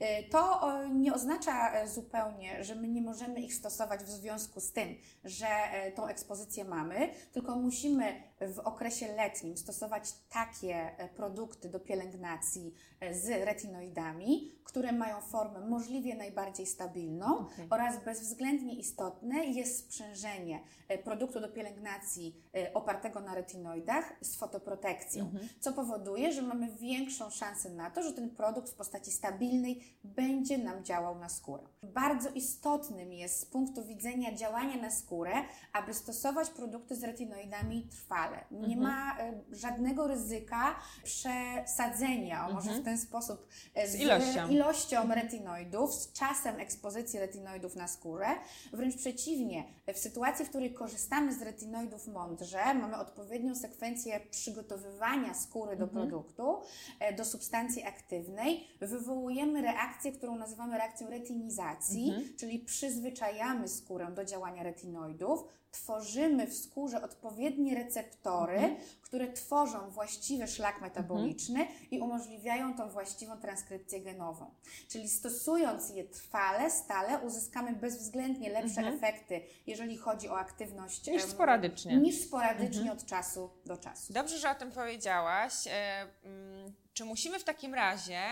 E, 0.00 0.22
To 0.22 0.60
o, 0.60 0.86
nie 0.88 1.14
oznacza 1.14 1.72
e, 1.72 1.88
zupełnie, 1.88 2.64
że 2.64 2.74
my 2.74 2.88
nie 2.88 3.02
możemy 3.02 3.40
ich 3.40 3.54
stosować 3.54 4.00
w 4.00 4.08
związku 4.08 4.60
z 4.60 4.72
tym, 4.72 4.96
że 5.24 5.46
e, 5.48 5.92
tą 5.92 6.06
ekspozycję 6.06 6.64
mamy, 6.64 7.08
tylko 7.32 7.56
musimy 7.56 8.22
w 8.40 8.58
okresie 8.58 9.14
letnim 9.16 9.56
stosować 9.56 10.12
takie 10.30 10.74
e, 10.98 11.08
produkty 11.08 11.68
do 11.68 11.80
pielęgnacji 11.80 12.74
z 13.12 13.28
retinoidami, 13.28 14.52
które 14.64 14.92
mają 14.92 15.20
formę 15.20 15.60
możliwie 15.60 16.14
najbardziej 16.14 16.66
stabilną 16.66 17.38
Okej. 17.38 17.66
oraz 17.70 18.04
bezwzględnie 18.04 18.74
istotne 18.74 19.44
jest 19.44 19.78
sprzężenie 19.78 20.60
produktu 21.04 21.40
do 21.40 21.48
pielęgnacji 21.48 22.42
e, 22.52 22.74
opartego 22.88 23.20
na 23.20 23.34
retinoidach 23.34 24.12
z 24.20 24.36
fotoprotekcją, 24.36 25.32
co 25.60 25.72
powoduje, 25.72 26.32
że 26.32 26.42
mamy 26.42 26.68
większą 26.72 27.30
szansę 27.30 27.70
na 27.70 27.90
to, 27.90 28.02
że 28.02 28.12
ten 28.12 28.30
produkt 28.30 28.70
w 28.70 28.74
postaci 28.74 29.10
stabilnej 29.10 29.98
będzie 30.04 30.58
nam 30.58 30.84
działał 30.84 31.18
na 31.18 31.28
skórę. 31.28 31.62
Bardzo 31.82 32.30
istotnym 32.30 33.12
jest 33.12 33.40
z 33.40 33.44
punktu 33.44 33.84
widzenia 33.84 34.34
działania 34.34 34.76
na 34.76 34.90
skórę, 34.90 35.32
aby 35.72 35.94
stosować 35.94 36.50
produkty 36.50 36.96
z 36.96 37.04
retinoidami 37.04 37.88
trwale. 37.90 38.44
Nie 38.50 38.76
ma 38.76 39.18
e, 39.18 39.32
żadnego 39.52 40.06
ryzyka 40.06 40.76
przesadzenia, 41.04 42.48
może 42.48 42.70
w 42.74 42.84
ten 42.84 42.98
sposób, 42.98 43.48
e, 43.74 43.88
Z 43.88 44.00
ilością. 44.00 44.48
ilością 44.48 45.14
retinoidów, 45.14 45.94
z 45.94 46.12
czasem 46.12 46.60
ekspozycji 46.60 47.18
retinoidów 47.20 47.76
na 47.76 47.88
skórę. 47.88 48.26
Wręcz 48.72 48.96
przeciwnie, 48.96 49.64
w 49.94 49.98
sytuacji, 49.98 50.44
w 50.44 50.48
której 50.48 50.74
korzystamy 50.74 51.34
z 51.34 51.42
retinoidów 51.42 52.08
mądrze, 52.08 52.74
mamy 52.78 52.96
odpowiednią 52.96 53.54
sekwencję 53.54 54.20
przygotowywania 54.30 55.34
skóry 55.34 55.76
do 55.76 55.88
produktu, 55.88 56.58
e, 57.00 57.12
do 57.12 57.24
substancji 57.24 57.84
aktywnej, 57.84 58.68
wywołujemy 58.80 59.62
reakcję, 59.62 60.12
którą 60.12 60.36
nazywamy 60.36 60.78
reakcją 60.78 61.10
retinizacji, 61.10 62.12
czyli 62.36 62.58
przyzwyczajamy 62.58 63.68
skórę 63.68 64.06
do 64.14 64.24
działania 64.24 64.62
retinoidów, 64.62 65.44
tworzymy 65.70 66.46
w 66.46 66.54
skórze 66.54 67.02
odpowiednie 67.02 67.74
receptory, 67.74 68.76
które 69.02 69.32
tworzą 69.32 69.90
właściwy 69.90 70.46
szlak 70.46 70.80
metaboliczny 70.80 71.66
i 71.90 72.00
umożliwiają 72.00 72.76
tą 72.76 72.90
właściwą 72.90 73.36
transkrypcję 73.40 74.00
genową. 74.00 74.50
Czyli 74.88 75.08
stosując 75.08 75.90
je 75.90 76.04
trwale, 76.04 76.70
stale, 76.70 77.18
uzyskamy 77.18 77.72
bezwzględnie 77.72 78.50
lepsze 78.50 78.80
Mhm. 78.80 78.96
efekty, 78.96 79.40
jeżeli 79.66 79.96
chodzi 79.96 80.28
o 80.28 80.38
aktywność. 80.38 81.06
Niż 81.06 81.22
sporadycznie. 81.22 81.96
Niż 81.96 82.20
sporadycznie 82.20 82.80
Mhm. 82.80 82.98
od 82.98 83.04
czasu 83.06 83.50
do 83.66 83.76
czasu. 83.76 84.12
Dobrze, 84.12 84.38
że 84.38 84.50
o 84.50 84.54
tym 84.54 84.72
powiedziałaś. 84.72 85.54
Czy 86.98 87.04
musimy 87.04 87.38
w 87.38 87.44
takim 87.44 87.74
razie 87.74 88.22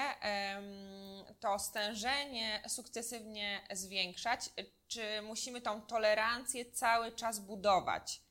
to 1.40 1.58
stężenie 1.58 2.62
sukcesywnie 2.68 3.60
zwiększać? 3.72 4.50
Czy 4.88 5.22
musimy 5.22 5.60
tą 5.60 5.80
tolerancję 5.82 6.64
cały 6.72 7.12
czas 7.12 7.38
budować? 7.38 8.22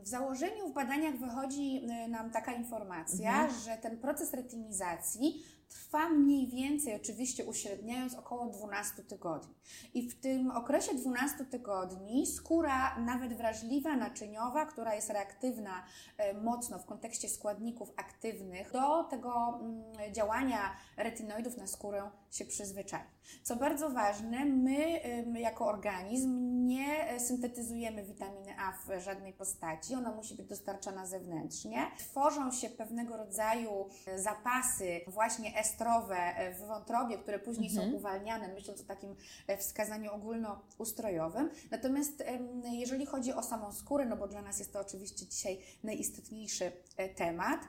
W 0.00 0.08
założeniu 0.08 0.68
w 0.68 0.72
badaniach 0.74 1.16
wychodzi 1.16 1.76
y, 2.04 2.08
nam 2.08 2.30
taka 2.30 2.52
informacja, 2.52 3.30
Mhm. 3.42 3.60
że 3.64 3.76
ten 3.76 3.98
proces 3.98 4.32
retinizacji 4.34 5.44
trwa 5.74 6.08
mniej 6.08 6.46
więcej, 6.46 6.94
oczywiście 6.94 7.44
uśredniając, 7.44 8.14
około 8.14 8.46
12 8.46 9.02
tygodni. 9.02 9.54
I 9.94 10.10
w 10.10 10.20
tym 10.20 10.50
okresie 10.50 10.94
12 10.94 11.44
tygodni 11.44 12.26
skóra, 12.26 12.98
nawet 12.98 13.36
wrażliwa, 13.36 13.96
naczyniowa, 13.96 14.66
która 14.66 14.94
jest 14.94 15.10
reaktywna 15.10 15.84
e, 16.18 16.34
mocno 16.34 16.78
w 16.78 16.86
kontekście 16.86 17.28
składników 17.28 17.92
aktywnych, 17.96 18.72
do 18.72 19.04
tego 19.04 19.60
mm, 19.60 20.14
działania 20.14 20.76
retinoidów 20.96 21.56
na 21.56 21.66
skórę 21.66 22.10
się 22.34 22.44
przyzwyczai. 22.44 23.00
Co 23.42 23.56
bardzo 23.56 23.90
ważne, 23.90 24.44
my 24.44 25.00
jako 25.40 25.66
organizm 25.66 26.64
nie 26.66 27.08
e, 27.10 27.20
syntetyzujemy 27.20 28.04
witaminy 28.04 28.54
A 28.58 28.72
w 28.72 29.00
żadnej 29.02 29.32
postaci, 29.32 29.94
ona 29.94 30.12
musi 30.14 30.34
być 30.34 30.46
dostarczana 30.46 31.06
zewnętrznie. 31.06 31.86
Tworzą 31.98 32.52
się 32.52 32.70
pewnego 32.70 33.16
rodzaju 33.16 33.88
e, 34.06 34.18
zapasy 34.18 35.00
właśnie 35.06 35.58
estrowe 35.58 36.16
e, 36.16 36.54
w 36.54 36.58
wątrobie, 36.66 37.18
które 37.18 37.38
później 37.38 37.70
Mhm. 37.70 37.90
są 37.90 37.96
uwalniane, 37.96 38.48
myśląc 38.48 38.80
o 38.80 38.84
takim 38.84 39.16
wskazaniu 39.58 40.12
ogólnoustrojowym. 40.14 41.50
Natomiast 41.70 42.24
jeżeli 42.72 43.06
chodzi 43.06 43.32
o 43.32 43.42
samą 43.42 43.72
skórę, 43.72 44.06
no 44.06 44.16
bo 44.16 44.28
dla 44.28 44.42
nas 44.42 44.58
jest 44.58 44.72
to 44.72 44.80
oczywiście 44.80 45.26
dzisiaj 45.26 45.58
najistotniejszy 45.82 46.72
temat, 47.16 47.60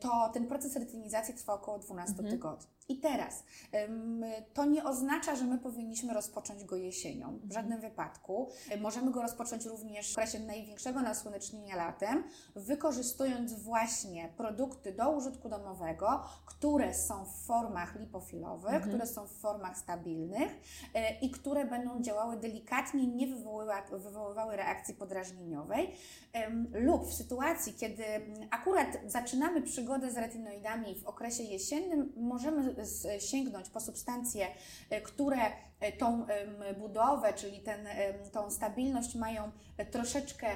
to 0.00 0.30
ten 0.34 0.46
proces 0.46 0.76
retinizacji 0.76 1.34
trwa 1.34 1.54
około 1.54 1.78
12 1.78 2.12
Mhm. 2.12 2.30
tygodni. 2.30 2.66
I 2.88 2.98
teraz, 3.00 3.44
to 4.54 4.64
nie 4.64 4.84
oznacza, 4.84 5.36
że 5.36 5.44
my 5.44 5.58
powinniśmy 5.58 6.14
rozpocząć 6.14 6.64
go 6.64 6.76
jesienią. 6.76 7.38
W 7.44 7.52
żadnym 7.52 7.80
wypadku. 7.80 8.48
E, 8.70 8.80
Możemy 8.80 9.10
go 9.10 9.22
rozpocząć 9.22 9.64
również 9.66 10.08
w 10.10 10.12
okresie 10.12 10.40
największego 10.40 11.00
nasłonecznienia 11.02 11.76
latem, 11.76 12.24
wykorzystując 12.56 13.52
właśnie 13.62 14.28
produkty 14.36 14.92
do 14.92 15.10
użytku 15.10 15.48
domowego, 15.48 16.24
które 16.46 16.94
są 16.94 17.24
w 17.24 17.46
formach 17.46 18.00
lipofilowych, 18.00 18.74
Mhm. 18.74 18.82
które 18.90 19.06
są 19.06 19.26
w 19.26 19.32
formach 19.32 19.78
stabilnych 19.78 20.52
e, 20.94 21.18
i 21.20 21.30
które 21.30 21.64
będą 21.64 22.02
działały 22.02 22.36
delikatnie, 22.36 23.06
nie 23.06 23.26
wywoływa- 23.26 23.98
wywoływały 23.98 24.56
reakcji 24.56 24.94
podrażnieniowej. 24.94 25.94
Lub 26.72 27.06
w 27.06 27.14
sytuacji, 27.14 27.74
kiedy 27.74 28.04
akurat 28.50 28.88
zaczynamy 29.06 29.62
przygodę 29.62 30.10
z 30.10 30.16
retinoidami 30.16 30.94
w 30.94 31.06
okresie 31.06 31.42
jesiennym, 31.42 32.12
możemy 32.16 32.73
sięgnąć 33.20 33.68
po 33.68 33.80
substancje, 33.80 34.46
e, 34.90 35.00
które 35.00 35.36
tą 35.92 36.26
em, 36.26 36.56
budowę, 36.78 37.32
czyli 37.32 37.60
ten, 37.60 37.86
tą 38.32 38.50
stabilność 38.50 39.14
mają 39.14 39.50
e, 39.76 39.86
troszeczkę 39.86 40.46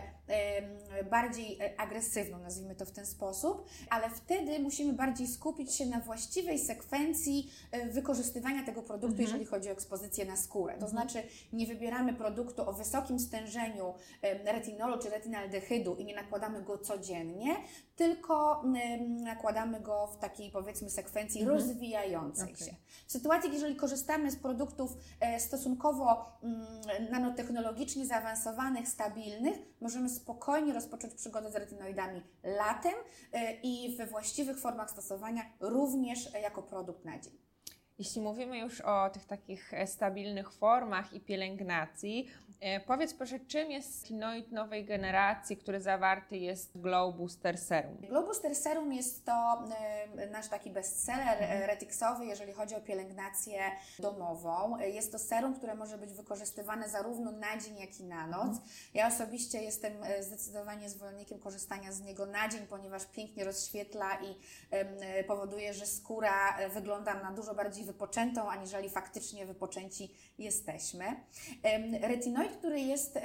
bardziej 1.10 1.58
e, 1.60 1.80
agresywną, 1.80 2.38
nazwijmy 2.38 2.74
to 2.74 2.86
w 2.86 2.90
ten 2.90 3.06
sposób, 3.06 3.66
ale 3.90 4.10
wtedy 4.10 4.58
musimy 4.58 4.92
bardziej 4.92 5.26
skupić 5.26 5.74
się 5.74 5.86
na 5.86 6.00
właściwej 6.00 6.58
sekwencji 6.58 7.50
e, 7.70 7.86
wykorzystywania 7.88 8.64
tego 8.66 8.82
produktu, 8.82 9.06
Mhm. 9.06 9.22
jeżeli 9.28 9.44
chodzi 9.44 9.68
o 9.68 9.72
ekspozycję 9.72 10.24
na 10.24 10.36
skórę. 10.36 10.72
To 10.78 10.86
Mhm. 10.86 10.90
znaczy 10.92 11.22
nie 11.52 11.66
wybieramy 11.66 12.12
produktu 12.14 12.68
o 12.68 12.72
wysokim 12.72 13.18
stężeniu 13.20 13.94
retinolu 14.44 14.98
czy 15.02 15.10
retinaldehydu 15.10 15.94
i 15.96 16.04
nie 16.04 16.14
nakładamy 16.14 16.62
go 16.62 16.78
codziennie, 16.78 17.56
tylko 17.96 18.62
nakładamy 19.08 19.80
go 19.80 20.06
w 20.06 20.16
takiej 20.18 20.50
powiedzmy 20.50 20.90
sekwencji 20.90 21.40
Mhm. 21.40 21.58
rozwijającej 21.58 22.54
Okej. 22.54 22.66
się. 22.66 22.74
W 23.06 23.12
sytuacji, 23.12 23.52
jeżeli 23.52 23.76
korzystamy 23.76 24.30
z 24.30 24.36
produktów 24.36 24.96
e, 25.17 25.17
stosunkowo 25.38 26.24
mm, 26.42 27.10
nanotechnologicznie 27.10 28.06
zaawansowanych, 28.06 28.88
stabilnych, 28.88 29.56
możemy 29.80 30.08
spokojnie 30.08 30.72
rozpocząć 30.72 31.14
przygodę 31.14 31.50
z 31.50 31.54
retinoidami 31.54 32.22
latem 32.44 32.94
e, 33.32 33.52
i 33.62 33.96
we 33.96 34.06
właściwych 34.06 34.58
formach 34.58 34.90
stosowania 34.90 35.42
również 35.60 36.34
e, 36.34 36.40
jako 36.40 36.62
produkt 36.62 37.04
na 37.04 37.18
dzień. 37.18 37.47
Jeśli 37.98 38.20
mówimy 38.22 38.58
już 38.58 38.80
o 38.80 39.10
tych 39.10 39.24
takich 39.24 39.74
e, 39.74 39.86
stabilnych 39.86 40.52
formach 40.52 41.12
i 41.12 41.20
pielęgnacji, 41.20 42.28
e, 42.60 42.80
powiedz 42.80 43.14
proszę, 43.14 43.40
czym 43.40 43.70
jest 43.70 44.02
retinoid 44.02 44.52
nowej 44.52 44.84
generacji, 44.84 45.56
który 45.56 45.80
zawarty 45.80 46.36
jest 46.36 46.72
w 46.72 46.80
Glow 46.80 47.16
Booster 47.16 47.58
Serum? 47.58 47.96
Globuster 47.96 48.54
Serum 48.56 48.92
jest 48.92 49.24
to 49.24 49.64
e, 50.16 50.26
nasz 50.26 50.48
taki 50.48 50.70
bestseller 50.70 51.42
Mhm. 51.42 51.62
retixowy, 51.66 52.26
jeżeli 52.26 52.52
chodzi 52.52 52.74
o 52.74 52.80
pielęgnację 52.80 53.60
domową. 53.98 54.78
Jest 54.78 55.12
to 55.12 55.18
serum, 55.18 55.54
które 55.54 55.74
może 55.74 55.98
być 55.98 56.12
wykorzystywane 56.12 56.88
zarówno 56.88 57.32
na 57.32 57.56
dzień, 57.58 57.78
jak 57.78 58.00
i 58.00 58.04
na 58.04 58.26
noc. 58.26 58.46
Mhm. 58.48 58.60
Ja 58.94 59.06
osobiście 59.08 59.62
jestem 59.62 59.92
zdecydowanie 60.20 60.88
zwolennikiem 60.90 61.38
korzystania 61.38 61.92
z 61.92 62.00
niego 62.00 62.26
na 62.26 62.48
dzień, 62.48 62.66
ponieważ 62.66 63.06
pięknie 63.06 63.44
rozświetla 63.44 64.18
i 64.22 64.34
powoduje, 65.24 65.74
że 65.74 65.86
skóra 65.86 66.58
wygląda 66.74 67.14
na 67.14 67.32
dużo 67.32 67.54
bardziej 67.54 67.87
wypoczętą, 67.92 68.50
aniżeli 68.50 68.90
faktycznie 68.90 69.46
wypoczęci 69.46 70.14
jesteśmy. 70.38 71.04
Retinoid, 72.02 72.52
który 72.56 72.80
jest 72.80 73.18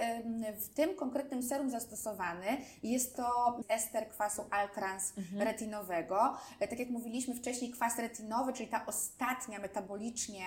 w 0.57 0.69
tym 0.69 0.95
konkretnym 0.95 1.43
serum 1.43 1.69
zastosowany, 1.69 2.47
jest 2.83 3.15
to 3.15 3.59
ester 3.67 4.09
kwasu 4.09 4.45
altrans 4.51 5.13
Mhm. 5.17 5.41
retinowego. 5.47 6.38
E, 6.59 6.67
Tak 6.67 6.79
jak 6.79 6.89
mówiliśmy 6.89 7.35
wcześniej, 7.35 7.71
kwas 7.71 7.97
retinowy, 7.99 8.53
czyli 8.53 8.69
ta 8.69 8.85
ostatnia 8.85 9.59
metabolicznie 9.59 10.43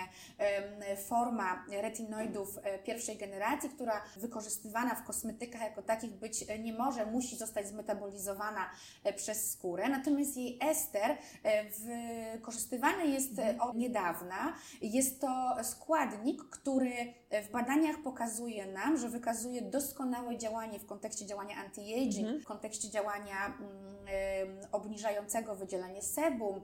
forma 1.07 1.65
retinoidów 1.81 2.57
e, 2.63 2.79
pierwszej 2.79 3.17
generacji, 3.17 3.69
która 3.69 4.01
wykorzystywana 4.17 4.95
w 4.95 5.03
kosmetykach 5.03 5.61
jako 5.61 5.81
takich 5.81 6.11
być 6.11 6.45
e, 6.49 6.59
nie 6.59 6.73
może, 6.73 7.05
musi 7.05 7.37
zostać 7.37 7.67
zmetabolizowana 7.67 8.69
przez 9.15 9.51
skórę. 9.51 9.89
Natomiast 9.89 10.37
jej 10.37 10.59
ester 10.61 11.17
wykorzystywany 12.33 13.07
jest 13.07 13.39
e, 13.39 13.57
od 13.59 13.75
niedawna. 13.75 14.06
Jest 14.81 15.21
to 15.21 15.57
składnik, 15.63 16.43
który 16.43 17.13
w 17.31 17.51
badaniach 17.51 17.95
pokazuje 18.03 18.65
nam, 18.65 18.97
że 18.97 19.09
wykazuje 19.09 19.61
doskonałe 19.61 20.37
działanie 20.37 20.79
w 20.79 20.85
kontekście 20.85 21.25
działania 21.25 21.55
anti-aging, 21.55 22.19
Mhm. 22.25 22.41
w 22.41 22.45
kontekście 22.45 22.89
działania 22.89 23.45
mm, 23.45 23.97
obniżającego 24.71 25.55
wydzielanie 25.55 26.01
sebum, 26.01 26.61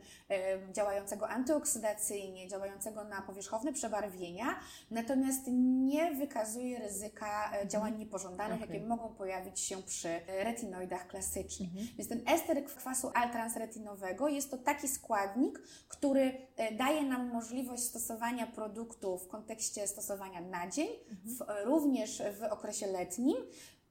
działającego 0.72 1.30
antyoksydacyjnie, 1.30 2.48
działającego 2.48 3.04
na 3.04 3.22
powierzchowne 3.22 3.74
przebarwienia, 3.74 4.60
natomiast 4.92 5.42
nie 5.88 6.12
wykazuje 6.12 6.80
ryzyka 6.80 7.52
e, 7.58 7.68
działań 7.68 7.98
niepożądanych, 7.98 8.64
Okej. 8.64 8.76
jakie 8.76 8.88
mogą 8.88 9.10
pojawić 9.10 9.60
się 9.60 9.84
przy 9.84 10.10
e, 10.10 10.44
retinoidach 10.44 11.08
klasycznych. 11.08 11.70
Mhm. 11.70 11.88
Więc 11.98 12.10
ten 12.10 12.22
ester 12.28 12.66
kwasu 12.66 13.12
altransretinowego 13.14 14.28
jest 14.28 14.52
to 14.52 14.58
taki 14.58 14.88
składnik, 14.88 15.60
który 15.88 16.48
e, 16.58 16.76
daje 16.76 17.04
nam 17.04 17.30
możliwość 17.32 17.84
stosowania 17.84 18.48
produktu 18.48 19.18
w 19.18 19.28
kontekście 19.28 19.88
stosowania 19.88 20.42
na 20.54 20.68
dzień, 20.68 20.88
w, 21.26 21.66
również 21.66 22.22
w 22.40 22.44
okresie 22.44 22.88
letnim. 22.88 23.38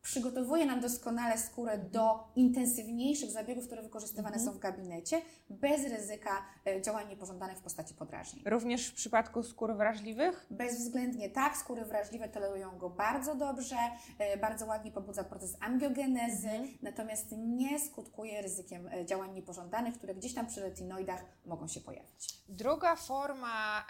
Przygotowuje 0.02 0.66
nam 0.66 0.80
doskonale 0.80 1.38
skórę 1.38 1.78
do 1.78 2.24
intensywniejszych 2.36 3.30
zabiegów, 3.30 3.66
które 3.66 3.82
wykorzystywane 3.82 4.36
Mhm. 4.36 4.46
są 4.46 4.52
w 4.52 4.58
gabinecie, 4.58 5.22
bez 5.50 5.84
ryzyka 5.84 6.44
e, 6.66 6.82
działań 6.82 7.08
niepożądanych 7.08 7.58
w 7.58 7.60
postaci 7.60 7.94
podrażnień. 7.94 8.42
Również 8.46 8.86
w 8.88 8.94
przypadku 8.94 9.42
skór 9.42 9.76
wrażliwych? 9.76 10.46
Bezwzględnie 10.50 11.30
tak, 11.30 11.56
skóry 11.56 11.84
wrażliwe 11.84 12.28
tolerują 12.28 12.78
go 12.78 12.90
bardzo 12.90 13.34
dobrze, 13.34 13.76
e, 14.18 14.36
bardzo 14.36 14.66
ładnie 14.66 14.90
pobudza 14.92 15.24
proces 15.24 15.56
angiogenezy, 15.60 16.48
Mhm. 16.48 16.68
natomiast 16.82 17.26
nie 17.38 17.80
skutkuje 17.80 18.42
ryzykiem 18.42 18.88
e, 18.88 19.06
działań 19.06 19.34
niepożądanych, 19.34 19.94
które 19.94 20.14
gdzieś 20.14 20.34
tam 20.34 20.46
przy 20.46 20.60
retinoidach 20.60 21.24
mogą 21.46 21.68
się 21.68 21.80
pojawić. 21.80 22.42
Druga 22.48 22.96
forma, 22.96 23.84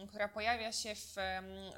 em, 0.00 0.08
która 0.08 0.28
pojawia 0.28 0.72
się 0.72 0.94
w 0.94 1.16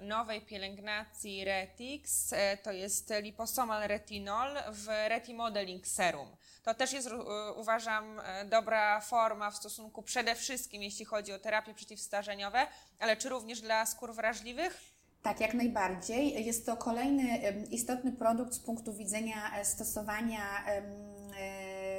nowej 0.03 0.42
pielęgnacji 0.46 1.44
Retix, 1.44 2.35
to 2.62 2.72
jest 2.72 3.12
liposomal 3.55 3.88
retinol 3.88 4.49
w 4.73 4.87
Retimodeling 5.09 5.87
Serum. 5.87 6.29
To 6.62 6.75
też 6.75 6.93
jest, 6.93 7.09
e, 7.09 7.53
uważam, 7.53 8.21
e, 8.21 8.45
dobra 8.45 9.01
forma 9.01 9.51
w 9.51 9.57
stosunku 9.57 10.03
przede 10.03 10.35
wszystkim, 10.35 10.83
jeśli 10.83 11.05
chodzi 11.05 11.33
o 11.33 11.38
terapie 11.38 11.75
przeciwstarzeniowe, 11.75 12.67
ale 12.99 13.17
czy 13.17 13.29
również 13.29 13.61
dla 13.61 13.87
skór 13.87 14.14
wrażliwych? 14.14 14.81
Tak, 15.23 15.40
jak 15.40 15.55
najbardziej. 15.55 16.47
Jest 16.47 16.67
to 16.67 16.77
kolejny 16.77 17.53
istotny 17.71 18.12
produkt 18.12 18.55
z 18.55 18.59
punktu 18.59 18.95
widzenia 18.95 19.59
e, 19.59 19.64
stosowania 19.64 20.64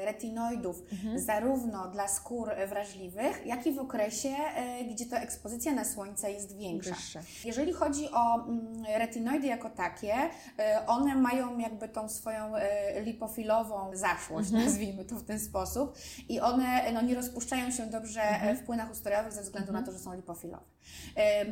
retinoidów 0.06 0.84
zarówno 1.16 1.88
dla 1.88 2.08
skór 2.08 2.50
wrażliwych, 2.70 3.46
jak 3.46 3.68
i 3.68 3.72
w 3.72 3.80
okresie, 3.80 4.30
e, 4.30 4.86
gdzie 4.86 5.06
to 5.06 5.18
ekspozycja 5.18 5.74
na 5.74 5.86
słońce 5.86 6.32
jest 6.32 6.58
większa. 6.58 6.96
Wyższe. 6.96 7.22
Jeżeli 7.46 7.74
chodzi 7.74 8.10
o 8.12 8.36
mm, 8.36 8.86
retinoidy 8.98 9.48
jako 9.48 9.70
takie, 9.70 10.14
e, 10.60 10.88
one 10.88 11.16
mają 11.16 11.60
jakby 11.60 11.88
tą 11.88 12.10
swoją 12.10 12.56
e, 12.56 13.02
lipofilową 13.02 13.96
zaszłość, 13.96 14.52
nazwijmy 14.52 15.06
to 15.06 15.16
w 15.16 15.24
ten 15.24 15.40
sposób, 15.40 15.98
i 16.30 16.40
one 16.40 16.92
no, 16.94 17.02
nie 17.02 17.16
rozpuszczają 17.16 17.72
się 17.72 17.86
dobrze 17.86 18.22
e, 18.22 18.56
w 18.56 18.64
płynach 18.64 18.92
ustrojowych 18.92 19.34
ze 19.34 19.42
względu 19.42 19.72
na 19.72 19.84
to, 19.84 19.92
że 19.92 20.00
są 20.00 20.16
lipofilowe. 20.16 20.64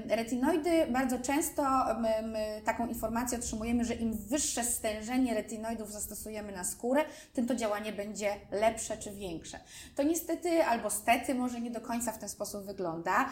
Retinoidy 0.09 0.87
bardzo 0.87 1.19
często 1.19 1.63
my, 1.99 2.27
my 2.27 2.61
taką 2.65 2.87
informację 2.87 3.37
otrzymujemy, 3.37 3.85
że 3.85 3.93
im 3.93 4.13
wyższe 4.13 4.63
stężenie 4.63 5.33
retinoidów 5.33 5.91
zastosujemy 5.91 6.51
na 6.51 6.63
skórę, 6.63 7.05
tym 7.33 7.47
to 7.47 7.55
działanie 7.55 7.93
będzie 7.93 8.35
lepsze 8.51 8.97
czy 8.97 9.11
większe. 9.11 9.59
To 9.95 10.03
niestety 10.03 10.63
albo 10.63 10.89
stety 10.89 11.35
może 11.35 11.61
nie 11.61 11.71
do 11.71 11.81
końca 11.81 12.11
w 12.11 12.17
ten 12.17 12.29
sposób 12.29 12.65
wygląda, 12.65 13.29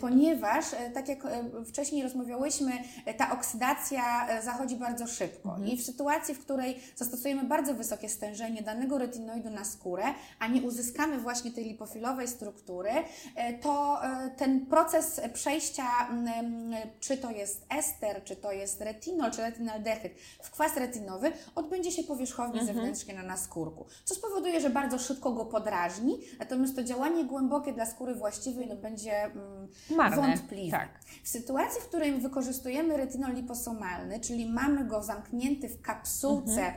ponieważ 0.00 0.64
e, 0.74 0.90
tak 0.90 1.08
jak 1.08 1.18
wcześniej 1.66 2.02
rozmawiałyśmy, 2.02 2.72
e, 3.06 3.14
ta 3.14 3.32
oksydacja 3.32 4.28
e, 4.28 4.42
zachodzi 4.42 4.76
bardzo 4.76 5.06
szybko. 5.06 5.56
I 5.64 5.76
w 5.76 5.82
sytuacji, 5.82 6.34
w 6.34 6.40
której 6.40 6.80
zastosujemy 6.96 7.44
bardzo 7.44 7.74
wysokie 7.74 8.08
stężenie 8.08 8.62
danego 8.62 8.98
retinoidu 8.98 9.50
na 9.50 9.64
skórę, 9.64 10.04
a 10.38 10.48
nie 10.48 10.62
uzyskamy 10.62 11.18
właśnie 11.18 11.50
tej 11.50 11.64
lipofilowej 11.64 12.28
struktury, 12.28 12.90
to 13.62 14.00
ten 14.36 14.66
proces 14.66 15.20
przejścia, 15.32 15.84
czy 17.00 17.16
to 17.16 17.30
jest 17.30 17.66
ester, 17.78 18.24
czy 18.24 18.36
to 18.36 18.52
jest 18.52 18.80
retinol, 18.80 19.30
czy 19.30 19.42
retinaldehyd 19.42 20.12
w 20.42 20.50
kwas 20.50 20.76
retinowy, 20.76 21.32
odbędzie 21.54 21.92
się 21.92 22.02
powierzchownie 22.02 22.64
zewnętrznie 22.64 23.14
na 23.14 23.22
naskórku, 23.22 23.86
co 24.04 24.14
spowoduje, 24.26 24.60
że 24.60 24.70
bardzo 24.70 24.98
szybko 24.98 25.32
go 25.32 25.44
podrażni, 25.44 26.20
natomiast 26.38 26.76
to 26.76 26.84
działanie 26.84 27.24
głębokie 27.24 27.72
dla 27.72 27.86
skóry 27.86 28.14
właściwej 28.14 28.66
no, 28.66 28.76
będzie 28.76 29.24
mm, 29.24 29.68
Marne, 29.96 30.16
wątpliwe. 30.16 30.76
tak. 30.76 30.88
W 31.22 31.28
sytuacji, 31.28 31.80
w 31.80 31.84
której 31.84 32.12
wykorzystujemy 32.12 32.96
retinol 32.96 33.34
liposomalny, 33.34 34.20
czyli 34.20 34.50
mamy 34.50 34.84
go 34.84 35.02
zamknięty 35.02 35.68
w 35.68 35.82
kapsułce 35.82 36.74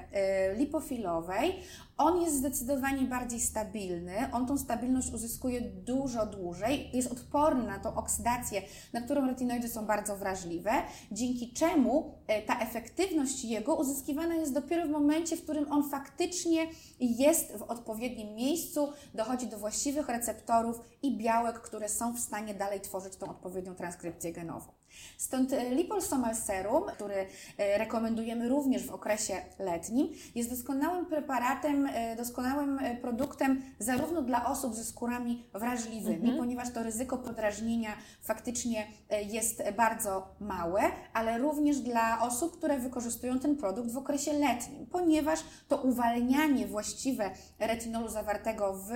y, 0.52 0.56
lipofilowej, 0.56 1.64
on 1.98 2.22
jest 2.22 2.36
zdecydowanie 2.36 3.04
bardziej 3.04 3.40
stabilny, 3.40 4.16
on 4.32 4.48
tą 4.48 4.58
stabilność 4.58 5.14
uzyskuje 5.14 5.62
dużo 5.62 6.26
dłużej, 6.26 6.90
jest 6.94 7.12
odporny 7.12 7.64
na 7.64 7.80
tą 7.80 7.96
oksydację, 7.96 8.62
na 8.94 9.02
którą 9.02 9.28
retinoidy 9.28 9.70
są 9.70 9.86
bardzo 9.86 10.18
wrażliwe, 10.18 10.72
dzięki 11.12 11.54
czemu 11.54 12.16
e, 12.28 12.42
ta 12.42 12.60
efektywność 12.60 13.44
jego 13.46 13.76
uzyskiwana 13.76 14.36
jest 14.36 14.54
dopiero 14.54 14.88
w 14.88 14.90
momencie, 14.90 15.38
w 15.38 15.44
którym 15.44 15.72
on 15.72 15.90
faktycznie 15.90 16.68
jest 17.00 17.58
w 17.58 17.62
odpowiednim 17.62 18.36
miejscu, 18.36 18.94
dochodzi 19.14 19.48
do 19.48 19.58
właściwych 19.58 20.10
receptorów 20.10 20.82
i 21.02 21.18
białek, 21.18 21.62
które 21.62 21.90
są 21.90 22.14
w 22.14 22.20
stanie 22.20 22.54
dalej 22.54 22.82
tworzyć 22.82 23.16
tą 23.16 23.30
odpowiednią 23.30 23.76
transkrypcję 23.76 24.34
genową. 24.34 24.78
Stąd 25.18 25.54
e, 25.54 25.76
Lipossomal 25.76 26.36
Serum, 26.36 26.84
który 26.96 27.16
e, 27.58 27.78
rekomendujemy 27.78 28.50
również 28.50 28.88
w 28.88 28.92
okresie 28.92 29.34
letnim, 29.60 30.10
jest 30.36 30.50
doskonałym 30.50 31.06
preparatem, 31.06 31.87
e, 31.94 32.16
doskonałym 32.16 32.80
e, 32.80 32.96
produktem 32.96 33.62
zarówno 33.80 34.22
dla 34.22 34.46
osób 34.46 34.76
ze 34.76 34.84
skórami 34.84 35.44
wrażliwymi, 35.54 36.34
ponieważ 36.38 36.72
to 36.74 36.84
ryzyko 36.84 37.18
podrażnienia 37.18 37.90
faktycznie 38.22 38.88
e, 39.10 39.24
jest 39.24 39.64
bardzo 39.78 40.36
małe, 40.40 40.82
ale 41.14 41.38
również 41.38 41.80
dla 41.80 42.22
osób, 42.22 42.58
które 42.58 42.80
wykorzystują 42.80 43.40
ten 43.40 43.56
produkt 43.56 43.92
w 43.92 43.98
okresie 43.98 44.34
letnim, 44.34 44.86
ponieważ 44.86 45.40
to 45.68 45.78
uwalnianie 45.78 46.68
właściwe 46.68 47.32
retinolu 47.60 48.10
zawartego 48.10 48.74
w 48.74 48.90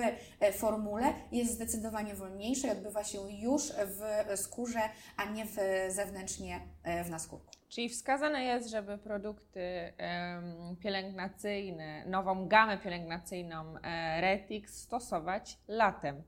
formule 0.57 1.13
jest 1.31 1.53
zdecydowanie 1.53 2.15
wolniejsze 2.15 2.67
i 2.67 2.71
odbywa 2.71 3.03
się 3.03 3.31
już 3.31 3.63
w 3.71 4.39
skórze, 4.39 4.81
a 5.17 5.25
nie 5.25 5.45
w, 5.45 5.55
zewnętrznie 5.89 6.59
w 7.05 7.09
naskórku. 7.09 7.60
Czyli 7.71 7.89
wskazane 7.89 8.43
jest, 8.43 8.69
żeby 8.69 8.97
produkty 8.97 9.93
pielęgnacyjne, 10.79 12.05
nową 12.05 12.47
gamę 12.47 12.77
pielęgnacyjną 12.77 13.75
e, 13.83 14.21
Retix 14.21 14.81
stosować 14.83 15.57
latem. 15.67 16.23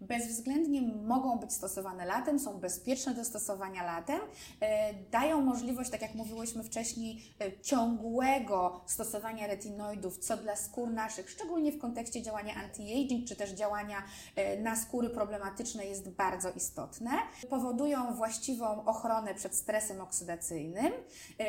Bezwzględnie 0.00 0.82
mogą 0.82 1.38
być 1.38 1.52
stosowane 1.52 2.06
latem, 2.06 2.38
są 2.38 2.58
bezpieczne 2.58 3.14
do 3.14 3.24
stosowania 3.24 3.84
latem, 3.84 4.20
e, 4.60 4.94
dają 4.94 5.40
możliwość, 5.40 5.90
tak 5.90 6.02
jak 6.02 6.14
mówiłyśmy 6.14 6.64
wcześniej, 6.64 7.22
e, 7.40 7.60
ciągłego 7.60 8.80
stosowania 8.86 9.46
retinoidów, 9.46 10.18
co 10.18 10.36
dla 10.36 10.56
skór 10.56 10.90
naszych, 10.90 11.30
szczególnie 11.30 11.72
w 11.72 11.78
kontekście 11.78 12.22
działania 12.22 12.54
anti-aging, 12.54 13.28
czy 13.28 13.36
też 13.36 13.50
działania 13.50 14.02
e, 14.36 14.62
na 14.62 14.76
skóry 14.76 15.10
problematyczne 15.10 15.86
jest 15.86 16.08
bardzo 16.10 16.50
istotne. 16.50 17.10
Powodują 17.50 18.14
właściwą 18.14 18.84
ochronę 18.84 19.34
przed 19.34 19.54
stresem 19.54 20.00
oksydacyjnym 20.00 20.92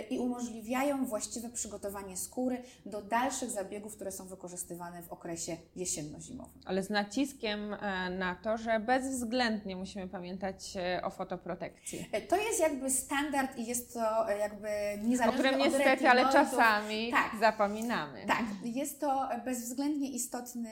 i 0.10 0.20
umożliwiają 0.20 1.06
właściwe 1.06 1.50
przygotowanie 1.50 2.18
skóry 2.18 2.64
do 2.86 3.02
dalszych 3.02 3.50
zabiegów, 3.50 3.96
które 3.96 4.12
są 4.12 4.28
wykorzystywane 4.28 5.04
w 5.04 5.14
okresie 5.14 5.58
jesienno-zimowym. 5.76 6.62
Ale 6.66 6.84
z 6.84 6.90
naciskiem 6.90 7.76
na 8.20 8.37
to, 8.44 8.58
że 8.58 8.80
bezwzględnie 8.80 9.76
musimy 9.76 10.08
pamiętać 10.08 10.78
e, 10.78 11.02
o 11.04 11.10
fotoprotekcji. 11.10 12.10
E, 12.12 12.22
To 12.22 12.36
jest 12.38 12.60
jakby 12.60 12.90
standard 12.92 13.58
i 13.58 13.66
jest 13.66 13.94
to 13.94 14.30
e, 14.32 14.38
jakby 14.38 14.68
O 14.68 15.08
niezależne 15.08 15.40
którym 15.44 15.62
od 15.62 15.68
niestety, 15.68 16.10
ale 16.10 16.32
czasami 16.32 17.12
Tak. 17.12 17.32
zapominamy. 17.40 18.26
Tak, 18.28 18.44
jest 18.64 19.02
to 19.02 19.30
bezwzględnie 19.46 20.10
istotny 20.12 20.72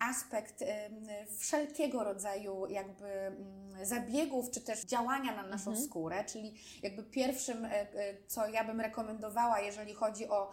aspekt 0.00 0.64
wszelkiego 1.38 2.04
rodzaju 2.04 2.66
jakby 2.66 3.04
mm, 3.06 3.70
zabiegów, 3.82 4.50
czy 4.50 4.60
też 4.60 4.84
działania 4.84 5.36
na 5.36 5.42
naszą 5.42 5.76
skórę, 5.76 6.24
czyli 6.24 6.54
jakby 6.82 7.02
pierwszym, 7.02 7.68
co 8.26 8.48
ja 8.48 8.64
bym 8.64 8.80
rekomendowała, 8.80 9.60
jeżeli 9.60 9.94
chodzi 9.94 10.28
o 10.28 10.52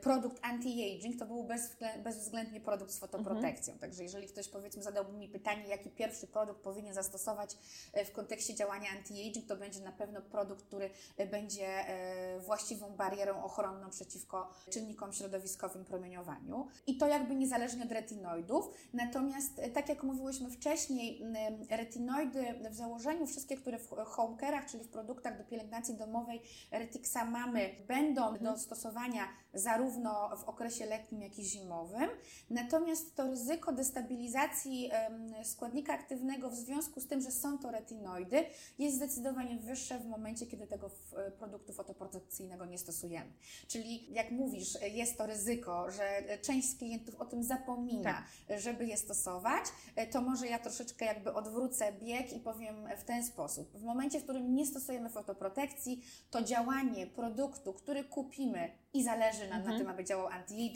produkt 0.00 0.42
anti-aging, 0.42 1.18
to 1.18 1.26
był 1.26 1.44
bezwzglę- 1.44 1.98
bezwzględnie 2.02 2.60
produkt 2.60 2.90
z 2.92 2.98
fotoprotekcją. 2.98 3.78
Także 3.78 4.02
jeżeli 4.02 4.26
ktoś 4.28 4.48
powiedzmy 4.48 4.82
zadałby 4.82 5.12
mi 5.12 5.28
pytanie, 5.28 5.64
jaki 5.72 5.90
pierwszy 5.90 6.26
produkt 6.26 6.60
powinien 6.60 6.94
zastosować 6.94 7.56
e, 7.92 8.04
w 8.04 8.12
kontekście 8.12 8.54
działania 8.54 8.88
anti-aging, 8.90 9.46
to 9.48 9.56
będzie 9.56 9.80
na 9.80 9.92
pewno 9.92 10.22
produkt, 10.22 10.64
który 10.64 10.90
e, 11.16 11.26
będzie 11.26 11.66
e, 11.66 12.40
właściwą 12.40 12.96
barierą 12.96 13.42
ochronną 13.42 13.90
przeciwko 13.90 14.50
czynnikom 14.70 15.12
środowiskowym 15.12 15.84
promieniowaniu. 15.84 16.68
I 16.86 16.96
to 16.96 17.06
jakby 17.06 17.34
niezależnie 17.34 17.84
od 17.84 17.92
retinoidów. 17.92 18.70
Natomiast, 18.92 19.60
tak 19.74 19.88
jak 19.88 20.02
mówiłyśmy 20.02 20.50
wcześniej, 20.50 21.22
retinoidy 21.70 22.44
w 22.70 22.74
założeniu, 22.74 23.26
wszystkie, 23.26 23.56
które 23.56 23.78
w 23.78 23.88
home 23.88 24.36
care'ach, 24.36 24.66
czyli 24.70 24.84
w 24.84 24.88
produktach 24.88 25.38
do 25.38 25.44
pielęgnacji 25.44 25.94
domowej 25.94 26.42
Retixa 26.70 27.24
mamy, 27.30 27.70
będą 27.88 28.38
do 28.38 28.58
stosowania 28.58 29.28
zarówno 29.54 30.36
w 30.36 30.44
okresie 30.44 30.86
letnim, 30.86 31.22
jak 31.22 31.38
i 31.38 31.44
zimowym. 31.44 32.10
Natomiast 32.50 33.16
to 33.16 33.26
ryzyko 33.26 33.72
destabilizacji 33.72 34.90
em, 34.92 35.44
składnika 35.62 35.92
aktywnego 35.94 36.50
w 36.50 36.54
związku 36.54 37.00
z 37.00 37.06
tym, 37.06 37.20
że 37.20 37.30
są 37.30 37.58
to 37.58 37.70
retinoidy, 37.70 38.44
jest 38.78 38.96
zdecydowanie 38.96 39.56
wyższe 39.56 39.98
w 39.98 40.06
momencie, 40.06 40.46
kiedy 40.46 40.66
tego 40.66 40.90
e, 41.16 41.30
produktu 41.30 41.72
fotoprotekcyjnego 41.72 42.66
nie 42.66 42.78
stosujemy. 42.78 43.32
Czyli 43.68 44.12
jak 44.12 44.30
mówisz, 44.30 44.76
e, 44.76 44.88
jest 44.88 45.18
to 45.18 45.26
ryzyko, 45.26 45.90
że 45.90 46.04
e, 46.04 46.38
część 46.38 46.68
z 46.68 46.76
klientów 46.76 47.14
o 47.20 47.24
tym 47.24 47.42
zapomina, 47.42 48.24
e, 48.50 48.60
żeby 48.60 48.86
je 48.86 48.96
stosować, 48.96 49.64
to 50.10 50.20
może 50.20 50.46
ja 50.46 50.58
troszeczkę 50.58 51.04
jakby 51.04 51.34
odwrócę 51.34 51.92
bieg 51.92 52.32
i 52.32 52.40
powiem 52.40 52.88
w 52.98 53.04
ten 53.04 53.24
sposób. 53.24 53.72
W 53.78 53.82
momencie, 53.82 54.20
w 54.20 54.22
którym 54.22 54.54
nie 54.54 54.66
stosujemy 54.66 55.08
fotoprotekcji, 55.10 56.04
to 56.30 56.42
działanie 56.42 57.06
produktu, 57.06 57.72
który 57.72 58.04
kupimy 58.04 58.70
i 58.94 59.04
zależy 59.04 59.48
nam 59.48 59.64
na 59.64 59.78
tym, 59.78 59.88
aby 59.88 60.04
działał 60.04 60.26
anti-aging, 60.28 60.72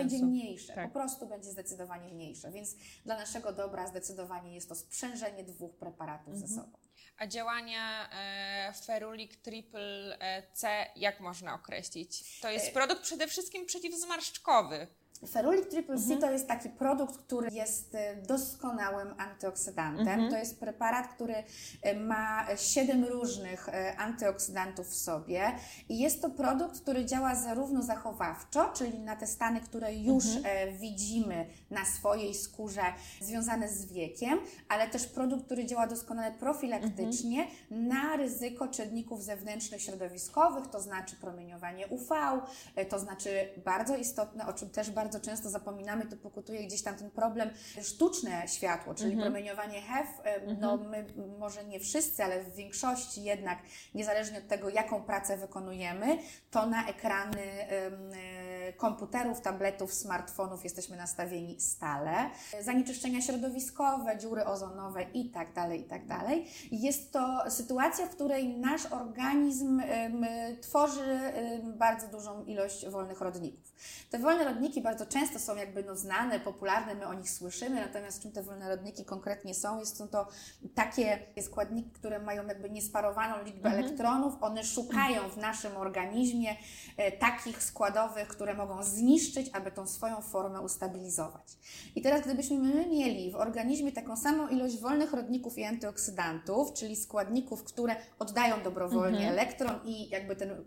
Mhm. 0.00 0.10
Będzie 0.10 0.26
mniejsze. 0.26 0.74
Tak. 0.74 0.86
Po 0.86 0.98
prostu 0.98 1.26
będzie 1.26 1.50
zdecydowanie 1.50 2.14
mniejsze. 2.14 2.50
Więc 2.50 2.76
dla 3.04 3.16
naszego 3.16 3.52
dobra 3.52 3.86
zdecydowanie 3.86 4.29
jest 4.54 4.68
to 4.68 4.74
sprzężenie 4.74 5.44
dwóch 5.44 5.76
preparatów 5.76 6.28
Mhm. 6.34 6.48
ze 6.48 6.54
sobą. 6.54 6.78
A 7.18 7.26
działania 7.26 8.10
e, 8.12 8.72
Ferulic 8.86 9.36
Triple 9.42 10.18
e, 10.18 10.42
C 10.52 10.86
jak 10.96 11.20
można 11.20 11.54
określić? 11.54 12.40
To 12.40 12.50
jest 12.50 12.68
E, 12.68 12.70
produkt 12.72 13.02
przede 13.02 13.28
wszystkim 13.28 13.66
przeciwzmarszczkowy. 13.66 14.86
Ferulic 15.28 15.68
Triple 15.70 15.96
C 15.98 16.02
Mhm. 16.02 16.20
to 16.20 16.30
jest 16.30 16.48
taki 16.48 16.68
produkt, 16.68 17.16
który 17.16 17.48
jest 17.52 17.94
e, 17.94 18.16
doskonałym 18.16 19.14
antyoksydantem. 19.18 20.08
Mhm. 20.08 20.30
To 20.30 20.36
jest 20.36 20.60
preparat, 20.60 21.08
który 21.08 21.34
e, 21.82 21.94
ma 22.00 22.46
siedem 22.56 23.04
różnych 23.04 23.68
antyoksydantów 23.98 24.86
w 24.88 24.94
sobie 24.94 25.42
i 25.88 25.98
jest 25.98 26.22
to 26.22 26.30
produkt, 26.30 26.80
który 26.80 27.04
działa 27.04 27.34
zarówno 27.34 27.82
zachowawczo, 27.82 28.68
czyli 28.74 28.98
na 28.98 29.16
te 29.16 29.26
stany, 29.26 29.60
które 29.60 29.94
już 29.94 30.24
Mhm. 30.36 30.44
e, 30.68 30.72
widzimy 30.72 31.46
na 31.70 31.84
swojej 31.84 32.34
skórze 32.34 32.82
związane 33.20 33.68
z 33.68 33.92
wiekiem, 33.92 34.38
ale 34.68 34.88
też 34.88 35.06
produkt, 35.06 35.44
który 35.46 35.66
działa 35.66 35.86
doskonale 35.86 36.32
profilaktycznie 36.32 37.42
Mhm. 37.70 37.88
na 37.88 38.16
ryzyko 38.16 38.68
czynników 38.68 39.22
zewnętrznych 39.22 39.82
środowiskowych, 39.82 40.66
to 40.66 40.80
znaczy 40.80 41.16
promieniowanie 41.16 41.86
UV, 41.86 42.40
e, 42.76 42.86
to 42.86 42.98
znaczy 42.98 43.30
bardzo 43.64 43.96
istotne, 43.96 44.46
o 44.46 44.52
czym 44.52 44.70
też 44.70 44.90
bardzo 44.90 45.09
bardzo 45.10 45.30
często 45.30 45.50
zapominamy, 45.50 46.06
to 46.06 46.16
pokutuje 46.16 46.66
gdzieś 46.66 46.82
tam 46.82 46.96
ten 46.96 47.10
problem 47.10 47.50
sztuczne 47.82 48.48
światło, 48.48 48.94
czyli 48.94 49.12
mhm. 49.12 49.32
promieniowanie 49.32 49.82
HEV. 49.82 50.08
No 50.60 50.72
mhm. 50.72 50.90
my, 50.90 51.04
może 51.38 51.64
nie 51.64 51.80
wszyscy, 51.80 52.24
ale 52.24 52.44
w 52.44 52.54
większości 52.54 53.22
jednak, 53.22 53.58
niezależnie 53.94 54.38
od 54.38 54.48
tego, 54.48 54.68
jaką 54.68 55.02
pracę 55.02 55.36
wykonujemy, 55.36 56.18
to 56.50 56.66
na 56.66 56.88
ekrany 56.88 57.46
komputerów, 58.80 59.40
tabletów, 59.40 59.94
smartfonów 59.94 60.64
jesteśmy 60.64 60.96
nastawieni 60.96 61.60
stale. 61.60 62.30
Zanieczyszczenia 62.60 63.20
środowiskowe, 63.20 64.18
dziury 64.18 64.44
ozonowe 64.44 65.02
i 65.02 65.30
tak 65.30 65.52
dalej, 65.52 65.80
i 65.80 65.84
tak 65.84 66.06
dalej. 66.06 66.46
Jest 66.72 67.12
to 67.12 67.50
sytuacja, 67.50 68.06
w 68.06 68.10
której 68.10 68.48
nasz 68.48 68.86
organizm 68.86 69.82
tworzy 70.60 71.20
bardzo 71.62 72.08
dużą 72.08 72.44
ilość 72.44 72.88
wolnych 72.88 73.20
rodników. 73.20 73.72
Te 74.10 74.18
wolne 74.18 74.44
rodniki 74.44 74.82
bardzo 74.82 75.06
często 75.06 75.38
są 75.38 75.56
jakby 75.56 75.82
no 75.82 75.96
znane, 75.96 76.40
popularne, 76.40 76.94
my 76.94 77.06
o 77.06 77.14
nich 77.14 77.30
słyszymy, 77.30 77.80
natomiast 77.80 78.22
czym 78.22 78.32
te 78.32 78.42
wolne 78.42 78.68
rodniki 78.68 79.04
konkretnie 79.04 79.54
są? 79.54 79.78
Jest, 79.78 79.96
są 79.96 80.08
to 80.08 80.28
takie 80.74 81.18
składniki, 81.42 81.90
które 81.90 82.18
mają 82.18 82.46
jakby 82.46 82.70
niesparowaną 82.70 83.44
liczbę 83.44 83.68
mhm. 83.68 83.84
elektronów, 83.84 84.34
one 84.40 84.64
szukają 84.64 85.28
w 85.28 85.36
naszym 85.36 85.76
organizmie 85.76 86.56
e, 86.96 87.12
takich 87.12 87.62
składowych, 87.62 88.28
które 88.28 88.54
mogą 88.54 88.69
zniszczyć, 88.82 89.50
aby 89.52 89.70
tą 89.70 89.86
swoją 89.86 90.20
formę 90.20 90.60
ustabilizować. 90.60 91.58
I 91.96 92.02
teraz 92.02 92.20
gdybyśmy 92.20 92.58
my 92.58 92.86
mieli 92.86 93.30
w 93.30 93.36
organizmie 93.36 93.92
taką 93.92 94.16
samą 94.16 94.48
ilość 94.48 94.78
wolnych 94.78 95.12
rodników 95.12 95.58
i 95.58 95.64
antyoksydantów, 95.64 96.72
czyli 96.72 96.96
składników, 96.96 97.64
które 97.64 97.96
oddają 98.18 98.62
dobrowolnie 98.62 99.18
mhm. 99.18 99.32
elektron 99.32 99.80
i 99.84 100.08
jakby 100.08 100.36
ten 100.36 100.64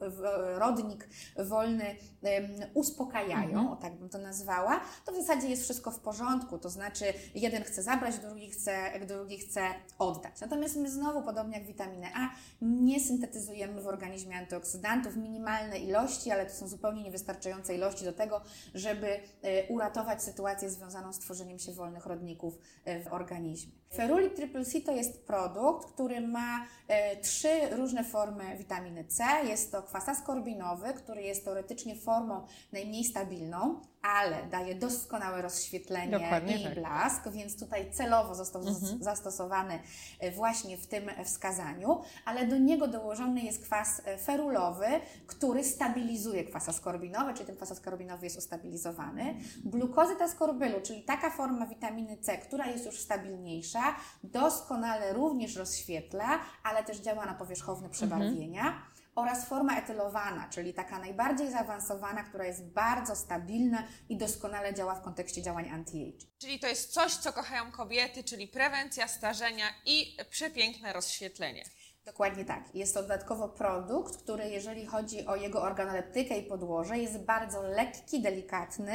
rodnik 0.55 1.09
wolny 1.37 1.85
um, 1.85 2.31
uspokajają, 2.73 3.59
mhm. 3.59 3.67
o 3.67 3.75
tak 3.75 3.95
bym 3.99 4.09
to 4.09 4.17
nazwała, 4.17 4.81
to 5.05 5.11
w 5.11 5.15
zasadzie 5.15 5.49
jest 5.49 5.63
wszystko 5.63 5.91
w 5.91 5.99
porządku, 5.99 6.57
to 6.57 6.69
znaczy 6.69 7.05
jeden 7.35 7.63
chce 7.63 7.83
zabrać, 7.83 8.19
drugi 8.19 8.49
chce, 8.49 8.99
drugi 9.07 9.37
chce 9.37 9.61
oddać. 9.99 10.41
Natomiast 10.41 10.75
my 10.75 10.89
znowu, 10.89 11.21
podobnie 11.21 11.57
jak 11.57 11.67
witaminę 11.67 12.07
A, 12.15 12.29
nie 12.61 12.99
syntetyzujemy 12.99 13.81
w 13.81 13.87
organizmie 13.87 14.37
antyoksydantów, 14.37 15.15
minimalne 15.15 15.79
ilości, 15.79 16.31
ale 16.31 16.45
to 16.45 16.53
są 16.53 16.67
zupełnie 16.67 17.03
niewystarczające 17.03 17.75
ilości 17.75 17.82
do 18.05 18.13
tego, 18.13 18.41
żeby 18.73 19.07
e, 19.07 19.67
uratować 19.67 20.23
sytuację 20.23 20.69
związaną 20.69 21.13
z 21.13 21.19
tworzeniem 21.19 21.59
się 21.59 21.73
wolnych 21.73 22.05
rodników 22.05 22.59
e, 22.85 23.03
w 23.03 23.07
organizmie. 23.13 23.82
Ferulic 23.95 24.35
Triple 24.35 24.65
C 24.65 24.81
to 24.81 24.91
jest 24.91 25.27
produkt, 25.27 25.91
który 25.91 26.21
ma 26.21 26.65
e, 26.87 27.17
trzy 27.17 27.69
różne 27.71 28.03
formy 28.03 28.57
witaminy 28.57 29.05
C. 29.05 29.23
Jest 29.47 29.71
to 29.71 29.83
kwas 29.83 30.09
askorbinowy, 30.09 30.93
który 30.93 31.21
jest 31.21 31.45
teoretycznie 31.45 31.95
formą 31.95 32.45
najmniej 32.71 33.03
stabilną, 33.03 33.81
ale 34.03 34.43
daje 34.51 34.75
doskonałe 34.75 35.41
rozświetlenie 35.41 36.19
Dokładnie 36.19 36.61
i 36.61 36.63
tak. 36.63 36.73
blask, 36.73 37.29
więc 37.29 37.59
tutaj 37.59 37.91
celowo 37.91 38.35
został 38.35 38.61
mhm. 38.61 39.03
zastosowany 39.03 39.79
e, 40.19 40.31
właśnie 40.31 40.77
w 40.77 40.87
tym 40.87 41.09
wskazaniu, 41.25 42.01
ale 42.25 42.47
do 42.47 42.57
niego 42.57 42.87
dołożony 42.87 43.41
jest 43.41 43.63
kwas 43.63 44.01
e, 44.05 44.17
ferulowy, 44.17 44.87
który 45.27 45.63
stabilizuje 45.63 46.43
kwas 46.43 46.69
askorbinowy, 46.69 47.33
czyli 47.33 47.45
ten 47.45 47.55
kwas 47.55 47.71
askorbinowy 47.71 48.25
jest 48.25 48.37
ustabilizowany. 48.37 49.35
Glukozyt 49.65 50.21
askorbylu, 50.21 50.81
czyli 50.81 51.03
taka 51.03 51.29
forma 51.29 51.65
witaminy 51.65 52.17
C, 52.17 52.37
która 52.37 52.67
jest 52.67 52.85
już 52.85 52.99
stabilniejsza, 52.99 53.82
doskonale 54.23 55.13
również 55.13 55.55
rozświetla, 55.55 56.39
ale 56.63 56.83
też 56.83 56.97
działa 56.97 57.25
na 57.25 57.33
powierzchowne 57.33 57.89
przebarwienia. 57.89 58.61
Mhm 58.61 58.93
oraz 59.15 59.47
forma 59.47 59.79
etylowana, 59.79 60.49
czyli 60.49 60.73
taka 60.73 60.99
najbardziej 60.99 61.51
zaawansowana, 61.51 62.23
która 62.23 62.45
jest 62.45 62.65
bardzo 62.65 63.15
stabilna 63.15 63.83
i 64.09 64.17
doskonale 64.17 64.73
działa 64.73 64.95
w 64.95 65.01
kontekście 65.01 65.41
działań 65.41 65.69
anti-age. 65.69 66.25
Czyli 66.37 66.59
to 66.59 66.67
jest 66.67 66.93
coś, 66.93 67.15
co 67.15 67.33
kochają 67.33 67.71
kobiety, 67.71 68.23
czyli 68.23 68.47
prewencja 68.47 69.07
starzenia 69.07 69.65
i 69.85 70.17
przepiękne 70.29 70.93
rozświetlenie. 70.93 71.63
Dokładnie 72.05 72.45
tak. 72.45 72.75
Jest 72.75 72.93
to 72.93 73.01
dodatkowo 73.01 73.49
produkt, 73.49 74.17
który 74.17 74.49
jeżeli 74.49 74.85
chodzi 74.85 75.25
o 75.25 75.35
jego 75.35 75.61
organoleptykę 75.61 76.37
i 76.37 76.43
podłoże, 76.43 76.97
jest 76.97 77.17
bardzo 77.17 77.61
lekki, 77.61 78.21
delikatny. 78.21 78.93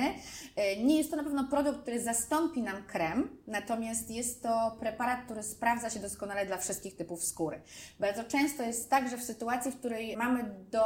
E, 0.57 0.77
nie 0.77 0.99
jest 0.99 1.11
to 1.11 1.17
na 1.17 1.25
pewno 1.25 1.45
produkt, 1.45 1.83
który 1.83 2.01
zastąpi 2.01 2.63
nam 2.63 2.83
krem, 2.87 3.39
natomiast 3.47 4.11
jest 4.11 4.43
to 4.43 4.77
preparat, 4.81 5.25
który 5.25 5.43
sprawdza 5.43 5.91
się 5.91 6.01
doskonale 6.01 6.47
dla 6.47 6.57
wszystkich 6.57 6.97
typów 6.97 7.25
skóry. 7.25 7.63
Bardzo 8.01 8.25
często 8.25 8.63
jest 8.63 8.91
tak, 8.91 9.11
że 9.11 9.17
w 9.17 9.23
sytuacji, 9.23 9.73
w 9.73 9.79
której 9.79 10.17
mamy 10.17 10.45
do 10.71 10.85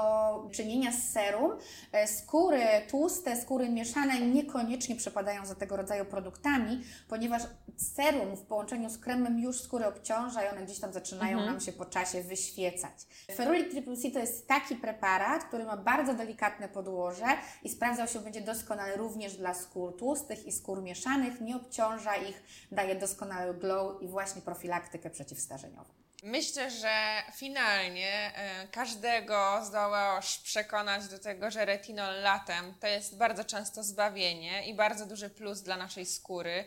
czynienia 0.53 0.93
z 0.93 1.13
serum, 1.13 1.53
e, 1.93 2.07
skóry 2.07 2.63
tłuste, 2.91 3.43
skóry 3.43 3.69
mieszane 3.69 4.21
niekoniecznie 4.21 4.97
przepadają 4.97 5.47
za 5.47 5.55
tego 5.55 5.77
rodzaju 5.77 6.05
produktami, 6.05 6.85
ponieważ 7.09 7.43
serum 7.77 8.37
w 8.37 8.43
połączeniu 8.43 8.91
z 8.91 8.99
kremem 8.99 9.39
już 9.39 9.61
skóry 9.61 9.87
obciąża 9.87 10.45
i 10.45 10.49
one 10.49 10.65
gdzieś 10.65 10.81
tam 10.81 10.93
zaczynają 10.93 11.39
mhm. 11.39 11.53
nam 11.53 11.61
się 11.61 11.73
po 11.73 11.85
czasie 11.85 12.12
się 12.13 12.23
wyświecać. 12.23 12.93
Ferulic 13.35 13.71
Triple 13.71 13.97
C 13.97 14.11
to 14.11 14.19
jest 14.19 14.49
taki 14.49 14.77
preparat, 14.77 15.45
który 15.45 15.65
ma 15.65 15.77
bardzo 15.77 16.15
delikatne 16.15 16.69
podłoże 16.69 17.27
i 17.63 17.69
sprawdzał 17.69 18.09
się 18.09 18.21
będzie 18.21 18.41
doskonale 18.41 18.97
również 18.97 19.37
dla 19.37 19.55
skór 19.55 19.97
tłustych 19.97 20.47
i 20.47 20.53
skór 20.53 20.83
mieszanych, 20.83 21.41
nie 21.41 21.57
obciąża 21.57 22.17
ich, 22.17 22.43
daje 22.73 22.95
doskonały 22.95 23.55
glow 23.55 24.03
i 24.03 24.09
właśnie 24.09 24.43
profilaktykę 24.43 25.11
przeciwstarzeniową. 25.11 26.03
Myślę, 26.23 26.71
że 26.71 27.23
finalnie 27.35 28.33
e, 28.35 28.69
każdego 28.69 29.61
zdołasz 29.65 30.39
przekonać 30.39 31.09
do 31.09 31.19
tego, 31.19 31.51
że 31.51 31.65
retinol 31.65 32.23
latem 32.23 32.75
to 32.81 32.87
jest 32.87 33.17
bardzo 33.17 33.45
często 33.45 33.83
zbawienie 33.83 34.67
i 34.69 34.75
bardzo 34.75 35.07
duży 35.07 35.31
plus 35.31 35.61
dla 35.61 35.77
naszej 35.77 36.07
skóry 36.07 36.65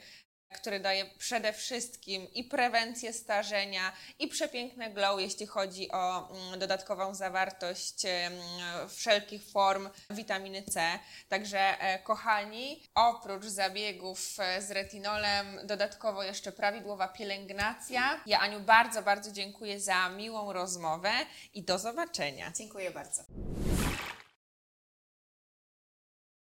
który 0.58 0.80
daje 0.80 1.06
przede 1.18 1.54
wszystkim 1.54 2.34
i 2.34 2.44
prewencję 2.44 3.13
starzenia, 3.13 3.91
i 4.20 4.28
przepiękne 4.28 4.89
glow, 4.89 5.20
jeśli 5.22 5.46
chodzi 5.46 5.91
o 5.91 6.30
mm, 6.30 6.60
dodatkową 6.60 7.15
zawartość 7.15 8.04
wszelkich 8.89 9.52
form 9.52 9.89
witaminy 10.10 10.63
C. 10.63 11.00
Także, 11.30 11.80
e, 11.80 12.00
kochani, 12.00 12.84
oprócz 12.96 13.46
zabiegów 13.46 14.20
e, 14.39 14.62
z 14.62 14.72
retinolem, 14.72 15.60
dodatkowo 15.63 16.24
jeszcze 16.24 16.52
prawidłowa 16.52 17.08
pielęgnacja. 17.08 18.22
Ja, 18.26 18.39
Aniu, 18.39 18.60
bardzo, 18.60 19.02
bardzo 19.02 19.32
dziękuję 19.32 19.80
za 19.80 20.10
miłą 20.10 20.54
rozmowę 20.54 21.12
i 21.54 21.63
do 21.63 21.80
zobaczenia. 21.80 22.52
Dziękuję 22.56 22.91
bardzo. 22.91 23.24